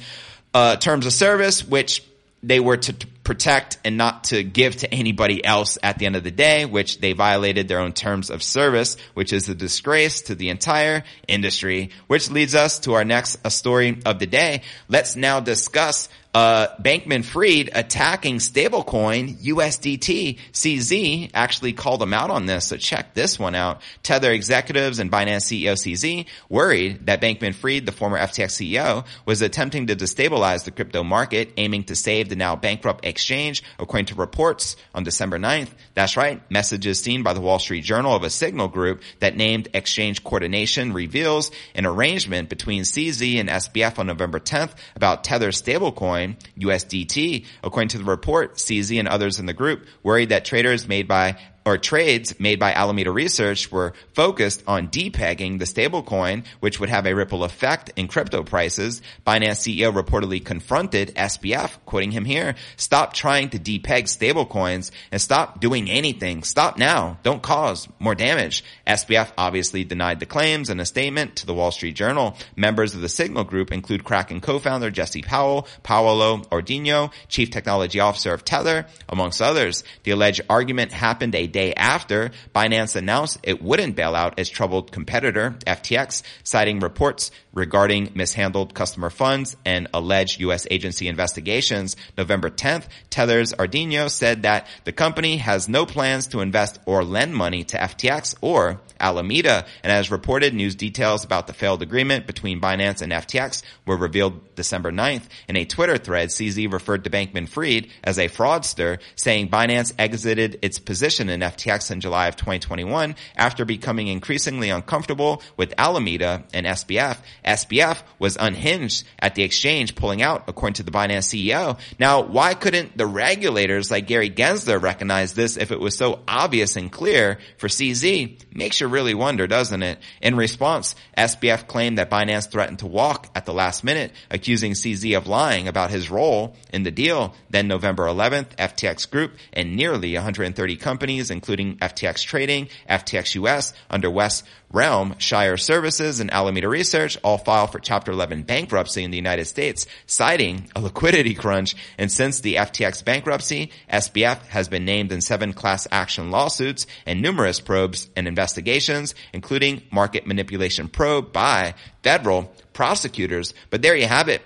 uh, 0.56 0.78
terms 0.78 1.06
of 1.06 1.14
service, 1.14 1.68
which 1.68 2.02
they 2.42 2.60
were 2.60 2.78
to 2.78 2.96
protect 3.26 3.78
and 3.84 3.98
not 3.98 4.26
to 4.26 4.44
give 4.44 4.78
to 4.78 4.94
anybody 4.94 5.44
else 5.44 5.78
at 5.84 5.98
the 5.98 6.06
end 6.06 6.16
of 6.16 6.24
the 6.24 6.32
day, 6.32 6.66
which 6.66 7.02
they 7.02 7.12
violated 7.12 7.68
their 7.68 7.80
own 7.80 7.92
terms 7.92 8.30
of 8.30 8.42
service, 8.42 8.96
which 9.16 9.34
is 9.34 9.50
a 9.50 9.56
disgrace 9.56 10.22
to 10.22 10.36
the 10.36 10.50
entire 10.50 11.04
industry, 11.28 11.90
which 12.08 12.30
leads 12.32 12.56
us 12.56 12.80
to 12.80 12.94
our 12.94 13.04
next 13.04 13.38
uh, 13.44 13.50
story 13.50 14.00
of 14.06 14.20
the 14.20 14.28
day. 14.28 14.62
Let's 14.88 15.18
now 15.18 15.42
discuss 15.42 16.08
uh, 16.36 16.76
Bankman 16.82 17.24
Fried 17.24 17.70
attacking 17.74 18.40
stablecoin 18.40 19.38
USDT. 19.38 20.38
CZ 20.52 21.32
actually 21.34 21.72
called 21.72 22.02
him 22.02 22.14
out 22.14 22.30
on 22.30 22.46
this, 22.46 22.68
so 22.68 22.76
check 22.76 23.14
this 23.14 23.40
one 23.40 23.56
out. 23.56 23.82
Tether 24.04 24.34
executives 24.34 25.00
and 25.00 25.10
Binance 25.10 25.46
CEO 25.46 25.76
CZ 25.76 26.26
worried 26.50 27.06
that 27.06 27.22
Bankman 27.22 27.56
Fried, 27.56 27.86
the 27.86 27.94
former 27.94 28.20
FTX 28.20 28.68
CEO, 28.68 29.06
was 29.26 29.42
attempting 29.42 29.88
to 29.88 29.96
destabilize 29.96 30.66
the 30.66 30.72
crypto 30.72 31.06
market, 31.06 31.54
aiming 31.56 31.86
to 31.86 31.96
save 31.96 32.28
the 32.28 32.36
now 32.36 32.58
bankrupt 32.58 33.06
exchange, 33.06 33.64
according 33.80 34.08
to 34.08 34.16
reports 34.16 34.76
on 34.94 35.06
December 35.06 35.40
9th. 35.40 35.70
That's 35.94 36.18
right. 36.18 36.42
Messages 36.52 37.00
seen 37.00 37.24
by 37.24 37.32
the 37.32 37.40
Wall 37.40 37.60
Street 37.60 37.86
Journal 37.86 38.14
of 38.14 38.24
a 38.24 38.30
signal 38.30 38.68
group 38.68 39.04
that 39.22 39.38
named 39.38 39.70
Exchange 39.74 40.22
Coordination 40.26 40.92
reveals 40.92 41.50
an 41.76 41.86
arrangement 41.86 42.50
between 42.50 42.84
CZ 42.84 43.40
and 43.40 43.48
SBF 43.48 44.00
on 44.00 44.08
November 44.08 44.42
10th 44.42 44.74
about 44.98 45.24
Tether 45.24 45.52
stablecoin 45.52 46.25
USDT. 46.60 47.46
According 47.64 47.90
to 47.90 47.98
the 47.98 48.04
report, 48.04 48.56
CZ 48.56 49.00
and 49.00 49.08
others 49.08 49.40
in 49.40 49.46
the 49.46 49.54
group 49.54 49.86
worried 50.04 50.30
that 50.30 50.46
traders 50.46 50.88
made 50.88 51.08
by 51.08 51.38
or 51.66 51.78
trades 51.80 52.40
made 52.40 52.60
by 52.60 52.74
Alameda 52.74 53.12
Research 53.12 53.72
were 53.72 53.94
focused 54.14 54.64
on 54.68 54.88
depegging 54.88 55.58
the 55.58 55.66
stablecoin, 55.66 56.46
which 56.60 56.80
would 56.80 56.90
have 56.90 57.08
a 57.08 57.16
ripple 57.16 57.44
effect 57.44 57.92
in 57.96 58.08
crypto 58.08 58.44
prices. 58.44 59.02
Binance 59.26 59.66
CEO 59.66 59.92
reportedly 59.92 60.44
confronted 60.44 61.14
SBF, 61.16 61.72
quoting 61.86 62.12
him 62.12 62.24
here, 62.24 62.56
stop 62.78 63.14
trying 63.14 63.50
to 63.50 63.60
depeg 63.60 64.04
stablecoins 64.04 64.92
and 65.12 65.20
stop 65.20 65.60
doing 65.60 65.90
anything. 65.90 66.44
Stop 66.44 66.78
now. 66.78 67.18
Don't 67.24 67.42
cause 67.42 67.88
more 68.00 68.16
damage. 68.16 68.64
SBF 68.86 69.32
obviously 69.38 69.84
denied 69.84 70.20
the 70.20 70.26
claims 70.28 70.70
in 70.70 70.80
a 70.80 70.86
statement 70.86 71.38
to 71.38 71.48
the 71.48 71.54
Wall 71.54 71.72
Street 71.72 71.96
Journal. 71.96 72.38
Members 72.56 72.94
of 72.94 73.02
the 73.02 73.10
Signal 73.10 73.44
Group 73.44 73.72
include 73.72 74.04
Kraken 74.04 74.40
co-founder 74.40 74.92
Jesse 74.92 75.24
Powell, 75.24 75.68
Paolo 75.82 76.38
Ardoino, 76.38 77.12
Chief 77.28 77.50
Technology 77.50 78.00
Officer 78.00 78.34
of 78.34 78.46
Tether, 78.46 78.86
amongst 79.10 79.42
others. 79.42 79.84
The 80.04 80.12
alleged 80.12 80.42
argument 80.48 80.92
happened 80.92 81.34
a 81.34 81.48
day 81.56 81.74
after, 81.74 82.32
Binance 82.54 82.98
announced 82.98 83.40
it 83.42 83.62
wouldn't 83.62 83.96
bail 83.96 84.14
out 84.14 84.38
its 84.38 84.50
troubled 84.50 84.92
competitor, 84.92 85.56
FTX, 85.66 86.22
citing 86.44 86.82
reports 86.82 87.32
regarding 87.54 88.12
mishandled 88.14 88.74
customer 88.74 89.10
funds 89.10 89.56
and 89.64 89.88
alleged 89.94 90.42
U.S. 90.42 90.68
agency 90.70 91.08
investigations. 91.08 91.96
November 92.18 92.50
10th, 92.50 92.88
Tether's 93.10 93.54
Ardoino 93.54 94.12
said 94.12 94.44
that 94.44 94.68
the 94.84 94.92
company 94.92 95.38
has 95.38 95.70
no 95.70 95.86
plans 95.86 96.28
to 96.28 96.42
invest 96.42 96.78
or 96.86 97.06
lend 97.06 97.34
money 97.34 97.64
to 97.64 97.78
FTX 97.78 98.36
or 98.42 98.82
Alameda. 99.00 99.66
And 99.82 99.94
as 99.94 100.12
reported, 100.12 100.54
news 100.54 100.76
details 100.76 101.24
about 101.24 101.48
the 101.48 101.54
failed 101.54 101.82
agreement 101.82 102.28
between 102.28 102.60
Binance 102.60 103.02
and 103.02 103.14
FTX 103.14 103.64
were 103.86 103.96
revealed 103.96 104.56
December 104.56 104.92
9th. 104.92 105.24
In 105.48 105.56
a 105.56 105.64
Twitter 105.64 105.98
thread, 105.98 106.30
CZ 106.30 106.72
referred 106.72 107.06
to 107.06 107.10
Bankman 107.10 107.48
Fried 107.48 107.88
as 108.04 108.18
a 108.18 108.28
fraudster, 108.28 109.00
saying 109.16 109.50
Binance 109.50 109.94
exited 109.98 110.60
its 110.62 110.80
position 110.80 111.30
in 111.30 111.40
FTX 111.46 111.92
in 111.92 112.02
July 112.02 112.28
of 112.28 112.36
2021 112.36 113.16
after 113.36 113.66
becoming 113.66 114.08
increasingly 114.08 114.70
uncomfortable 114.70 115.42
with 115.58 115.74
Alameda 115.78 116.44
and 116.54 116.66
SBF. 116.66 117.18
SBF 117.46 118.02
was 118.20 118.38
unhinged 118.38 119.06
at 119.20 119.36
the 119.36 119.44
exchange 119.44 119.96
pulling 119.96 120.22
out, 120.22 120.44
according 120.48 120.76
to 120.76 120.84
the 120.84 120.92
Binance 120.92 121.30
CEO. 121.34 121.80
Now, 122.00 122.22
why 122.22 122.54
couldn't 122.54 122.98
the 122.98 123.06
regulators 123.06 123.92
like 123.92 124.08
Gary 124.08 124.30
Gensler 124.30 124.82
recognize 124.82 125.34
this 125.34 125.58
if 125.58 125.72
it 125.72 125.80
was 125.80 125.96
so 125.96 126.20
obvious 126.28 126.76
and 126.76 126.92
clear 126.92 127.40
for 127.58 127.68
CZ? 127.68 128.40
Makes 128.54 128.82
you 128.82 128.88
really 128.88 129.14
wonder, 129.14 129.48
doesn't 129.48 129.84
it? 129.84 130.00
In 130.22 130.36
response, 130.36 130.96
SBF 131.18 131.68
claimed 131.68 131.98
that 131.98 132.10
Binance 132.10 132.50
threatened 132.50 132.80
to 132.80 132.88
walk 132.88 133.30
at 133.36 133.46
the 133.46 133.54
last 133.54 133.84
minute, 133.84 134.12
accusing 134.30 134.74
CZ 134.74 135.18
of 135.18 135.28
lying 135.28 135.68
about 135.68 135.92
his 135.92 136.10
role 136.10 136.56
in 136.72 136.84
the 136.84 136.92
deal. 136.92 137.36
Then 137.50 137.68
November 137.68 138.04
11th, 138.04 138.56
FTX 138.58 139.10
Group 139.10 139.34
and 139.54 139.76
nearly 139.76 140.14
130 140.14 140.76
companies, 140.78 141.32
including 141.36 141.78
FTX 141.78 142.24
Trading, 142.24 142.70
FTX 142.90 143.36
US, 143.36 143.74
under 143.90 144.10
West 144.10 144.44
Realm, 144.72 145.16
Shire 145.20 145.58
Services, 145.58 146.20
and 146.20 146.32
Alameda 146.34 146.68
Research 146.68 147.18
all 147.24 147.38
filed 147.38 147.72
for 147.72 147.80
Chapter 147.80 148.12
11 148.12 148.44
bankruptcy 148.44 149.04
in 149.04 149.12
the 149.12 149.18
United 149.18 149.46
States, 149.46 149.86
citing 150.08 150.70
a 150.76 150.82
liquidity 150.82 151.34
crunch. 151.34 151.76
And 151.98 152.12
since 152.12 152.42
the 152.42 152.56
FTX 152.56 153.06
bankruptcy, 153.06 153.72
SBF 153.92 154.46
has 154.48 154.68
been 154.68 154.86
named 154.86 155.12
in 155.12 155.22
seven 155.22 155.54
class 155.54 155.88
action 155.92 156.32
lawsuits 156.32 156.88
and 157.06 157.22
numerous 157.22 157.60
probes 157.60 158.10
and 158.16 158.28
investigations, 158.28 159.14
including 159.34 159.84
market 159.92 160.26
manipulation 160.26 160.88
probe 160.88 161.32
by 161.32 161.76
federal 162.02 162.52
prosecutors. 162.74 163.54
But 163.70 163.82
there 163.82 163.96
you 163.96 164.08
have 164.08 164.30
it. 164.30 164.42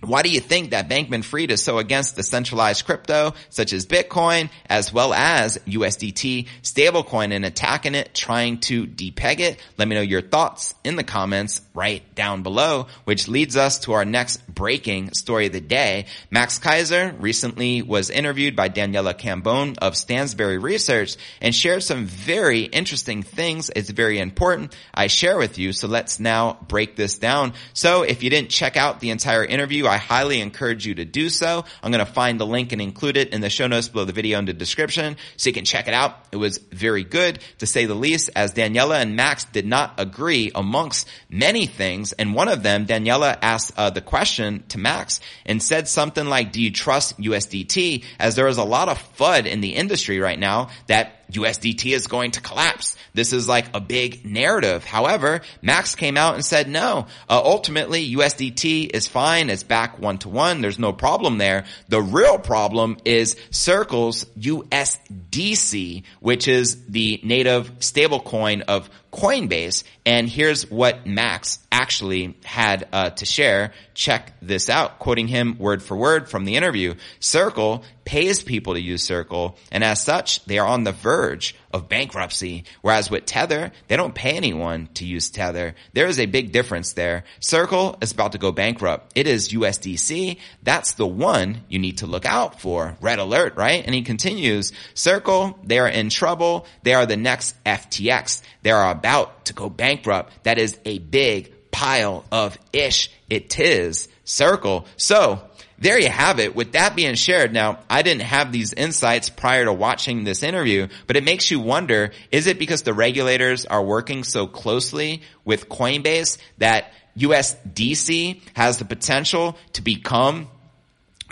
Why 0.00 0.22
do 0.22 0.30
you 0.30 0.40
think 0.40 0.70
that 0.70 0.88
Bankman 0.88 1.24
Fried 1.24 1.50
is 1.50 1.62
so 1.62 1.78
against 1.78 2.14
decentralized 2.14 2.86
crypto 2.86 3.34
such 3.50 3.72
as 3.72 3.84
Bitcoin 3.84 4.48
as 4.66 4.92
well 4.92 5.12
as 5.12 5.58
USDT 5.66 6.46
stablecoin 6.62 7.32
and 7.32 7.44
attacking 7.44 7.96
it, 7.96 8.14
trying 8.14 8.58
to 8.60 8.86
depeg 8.86 9.40
it? 9.40 9.60
Let 9.76 9.88
me 9.88 9.96
know 9.96 10.00
your 10.00 10.22
thoughts 10.22 10.74
in 10.84 10.94
the 10.94 11.02
comments 11.02 11.60
right 11.74 12.02
down 12.14 12.44
below, 12.44 12.86
which 13.04 13.26
leads 13.26 13.56
us 13.56 13.80
to 13.80 13.92
our 13.92 14.04
next 14.04 14.46
breaking 14.46 15.14
story 15.14 15.46
of 15.46 15.52
the 15.52 15.60
day. 15.60 16.06
Max 16.30 16.60
Keiser 16.60 17.14
recently 17.20 17.82
was 17.82 18.10
interviewed 18.10 18.54
by 18.54 18.68
Daniela 18.68 19.14
Cambone 19.18 19.78
of 19.78 19.94
Stansberry 19.94 20.62
Research 20.62 21.16
and 21.40 21.54
shared 21.54 21.82
some 21.82 22.06
very 22.06 22.62
interesting 22.62 23.24
things. 23.24 23.68
It's 23.74 23.90
very 23.90 24.20
important 24.20 24.76
I 24.94 25.08
share 25.08 25.38
with 25.38 25.58
you. 25.58 25.72
So 25.72 25.88
let's 25.88 26.20
now 26.20 26.58
break 26.68 26.94
this 26.94 27.18
down. 27.18 27.54
So 27.72 28.02
if 28.02 28.22
you 28.22 28.30
didn't 28.30 28.50
check 28.50 28.76
out 28.76 29.00
the 29.00 29.10
entire 29.10 29.44
interview, 29.44 29.87
I 29.88 29.96
highly 29.96 30.40
encourage 30.40 30.86
you 30.86 30.94
to 30.96 31.04
do 31.04 31.28
so. 31.28 31.64
I'm 31.82 31.92
going 31.92 32.04
to 32.04 32.12
find 32.12 32.38
the 32.38 32.46
link 32.46 32.72
and 32.72 32.80
include 32.80 33.16
it 33.16 33.30
in 33.30 33.40
the 33.40 33.50
show 33.50 33.66
notes 33.66 33.88
below 33.88 34.04
the 34.04 34.12
video 34.12 34.38
in 34.38 34.44
the 34.44 34.52
description 34.52 35.16
so 35.36 35.50
you 35.50 35.54
can 35.54 35.64
check 35.64 35.88
it 35.88 35.94
out. 35.94 36.16
It 36.32 36.36
was 36.36 36.58
very 36.58 37.04
good 37.04 37.40
to 37.58 37.66
say 37.66 37.86
the 37.86 37.94
least 37.94 38.30
as 38.34 38.52
Daniela 38.52 39.00
and 39.00 39.16
Max 39.16 39.44
did 39.44 39.66
not 39.66 39.94
agree 39.98 40.50
amongst 40.54 41.08
many 41.28 41.66
things. 41.66 42.12
And 42.12 42.34
one 42.34 42.48
of 42.48 42.62
them, 42.62 42.86
Daniela 42.86 43.38
asked 43.40 43.72
uh, 43.76 43.90
the 43.90 44.00
question 44.00 44.64
to 44.68 44.78
Max 44.78 45.20
and 45.46 45.62
said 45.62 45.88
something 45.88 46.26
like, 46.26 46.52
do 46.52 46.62
you 46.62 46.70
trust 46.70 47.20
USDT? 47.20 48.04
As 48.18 48.34
there 48.34 48.48
is 48.48 48.58
a 48.58 48.64
lot 48.64 48.88
of 48.88 48.98
FUD 49.16 49.46
in 49.46 49.60
the 49.60 49.74
industry 49.74 50.18
right 50.18 50.38
now 50.38 50.70
that 50.86 51.17
USDT 51.32 51.94
is 51.94 52.06
going 52.06 52.32
to 52.32 52.40
collapse. 52.40 52.96
This 53.14 53.32
is 53.32 53.48
like 53.48 53.66
a 53.74 53.80
big 53.80 54.24
narrative. 54.24 54.84
However, 54.84 55.42
Max 55.62 55.94
came 55.94 56.16
out 56.16 56.34
and 56.34 56.44
said 56.44 56.68
no. 56.68 57.06
Uh, 57.28 57.40
ultimately, 57.44 58.14
USDT 58.14 58.90
is 58.90 59.08
fine. 59.08 59.50
It's 59.50 59.62
back 59.62 59.98
one 59.98 60.18
to 60.18 60.28
one. 60.28 60.60
There's 60.60 60.78
no 60.78 60.92
problem 60.92 61.38
there. 61.38 61.64
The 61.88 62.00
real 62.00 62.38
problem 62.38 62.98
is 63.04 63.36
Circle's 63.50 64.24
USDC, 64.38 66.04
which 66.20 66.48
is 66.48 66.86
the 66.86 67.20
native 67.22 67.78
stablecoin 67.80 68.62
of 68.62 68.88
Coinbase. 69.12 69.84
And 70.04 70.28
here's 70.28 70.70
what 70.70 71.06
Max 71.06 71.58
actually 71.70 72.36
had 72.44 72.88
uh, 72.92 73.10
to 73.10 73.24
share. 73.24 73.72
Check 73.94 74.32
this 74.40 74.68
out. 74.68 74.98
Quoting 74.98 75.28
him 75.28 75.58
word 75.58 75.82
for 75.82 75.96
word 75.96 76.28
from 76.28 76.44
the 76.44 76.56
interview. 76.56 76.94
Circle 77.20 77.84
pays 78.04 78.42
people 78.42 78.74
to 78.74 78.80
use 78.80 79.02
Circle, 79.02 79.56
and 79.70 79.84
as 79.84 80.02
such, 80.02 80.44
they 80.46 80.58
are 80.58 80.66
on 80.66 80.84
the 80.84 80.92
verge 80.92 81.54
of 81.72 81.88
bankruptcy. 81.88 82.64
Whereas 82.80 83.10
with 83.10 83.26
Tether, 83.26 83.72
they 83.88 83.96
don't 83.96 84.14
pay 84.14 84.36
anyone 84.36 84.88
to 84.94 85.04
use 85.04 85.30
Tether. 85.30 85.74
There 85.92 86.06
is 86.06 86.18
a 86.18 86.26
big 86.26 86.52
difference 86.52 86.94
there. 86.94 87.24
Circle 87.40 87.98
is 88.00 88.12
about 88.12 88.32
to 88.32 88.38
go 88.38 88.52
bankrupt. 88.52 89.12
It 89.14 89.26
is 89.26 89.50
USDC. 89.50 90.38
That's 90.62 90.92
the 90.94 91.06
one 91.06 91.62
you 91.68 91.78
need 91.78 91.98
to 91.98 92.06
look 92.06 92.26
out 92.26 92.60
for. 92.60 92.96
Red 93.00 93.18
alert, 93.18 93.56
right? 93.56 93.84
And 93.84 93.94
he 93.94 94.02
continues, 94.02 94.72
Circle, 94.94 95.58
they 95.62 95.78
are 95.78 95.88
in 95.88 96.08
trouble. 96.10 96.66
They 96.82 96.94
are 96.94 97.06
the 97.06 97.16
next 97.16 97.62
FTX. 97.64 98.42
They 98.62 98.70
are 98.70 98.90
about 98.90 99.46
to 99.46 99.52
go 99.52 99.68
bankrupt. 99.68 100.44
That 100.44 100.58
is 100.58 100.78
a 100.84 100.98
big 100.98 101.70
pile 101.70 102.24
of 102.32 102.58
ish. 102.72 103.10
It 103.28 103.58
is 103.58 104.08
Circle. 104.24 104.86
So 104.96 105.47
there 105.80 105.98
you 105.98 106.08
have 106.08 106.40
it. 106.40 106.56
With 106.56 106.72
that 106.72 106.96
being 106.96 107.14
shared, 107.14 107.52
now 107.52 107.78
I 107.88 108.02
didn't 108.02 108.22
have 108.22 108.50
these 108.50 108.72
insights 108.72 109.30
prior 109.30 109.64
to 109.64 109.72
watching 109.72 110.24
this 110.24 110.42
interview, 110.42 110.88
but 111.06 111.16
it 111.16 111.24
makes 111.24 111.50
you 111.50 111.60
wonder, 111.60 112.10
is 112.32 112.48
it 112.48 112.58
because 112.58 112.82
the 112.82 112.92
regulators 112.92 113.64
are 113.64 113.82
working 113.82 114.24
so 114.24 114.46
closely 114.46 115.22
with 115.44 115.68
Coinbase 115.68 116.38
that 116.58 116.92
USDC 117.16 118.40
has 118.54 118.78
the 118.78 118.84
potential 118.84 119.56
to 119.74 119.82
become 119.82 120.48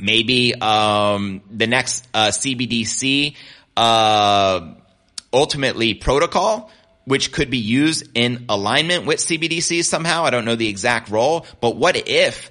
maybe 0.00 0.54
um, 0.54 1.42
the 1.50 1.66
next 1.66 2.06
uh, 2.14 2.28
CBDC 2.28 3.34
uh, 3.76 4.74
ultimately 5.32 5.94
protocol? 5.94 6.70
which 7.06 7.30
could 7.30 7.50
be 7.50 7.58
used 7.58 8.08
in 8.14 8.46
alignment 8.48 9.06
with 9.06 9.20
CBDC 9.20 9.84
somehow. 9.84 10.24
I 10.24 10.30
don't 10.30 10.44
know 10.44 10.56
the 10.56 10.66
exact 10.66 11.08
role, 11.08 11.46
but 11.60 11.76
what 11.76 11.96
if 12.08 12.50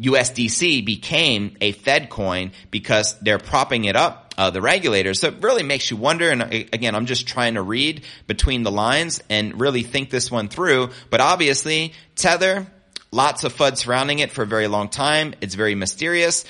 USDC 0.00 0.84
became 0.84 1.56
a 1.60 1.72
Fed 1.72 2.10
coin 2.10 2.52
because 2.70 3.18
they're 3.20 3.38
propping 3.38 3.84
it 3.84 3.96
up, 3.96 4.34
uh, 4.38 4.50
the 4.50 4.62
regulators. 4.62 5.20
So 5.20 5.28
it 5.28 5.42
really 5.42 5.62
makes 5.62 5.90
you 5.90 5.96
wonder. 5.96 6.30
And 6.30 6.42
again, 6.42 6.94
I'm 6.94 7.06
just 7.06 7.28
trying 7.28 7.54
to 7.54 7.62
read 7.62 8.04
between 8.26 8.62
the 8.62 8.70
lines 8.70 9.22
and 9.28 9.60
really 9.60 9.82
think 9.82 10.10
this 10.10 10.30
one 10.30 10.48
through. 10.48 10.90
But 11.10 11.20
obviously, 11.20 11.92
Tether, 12.16 12.66
lots 13.12 13.44
of 13.44 13.54
FUD 13.54 13.76
surrounding 13.76 14.20
it 14.20 14.30
for 14.32 14.42
a 14.42 14.46
very 14.46 14.68
long 14.68 14.88
time. 14.88 15.34
It's 15.40 15.54
very 15.54 15.74
mysterious. 15.74 16.44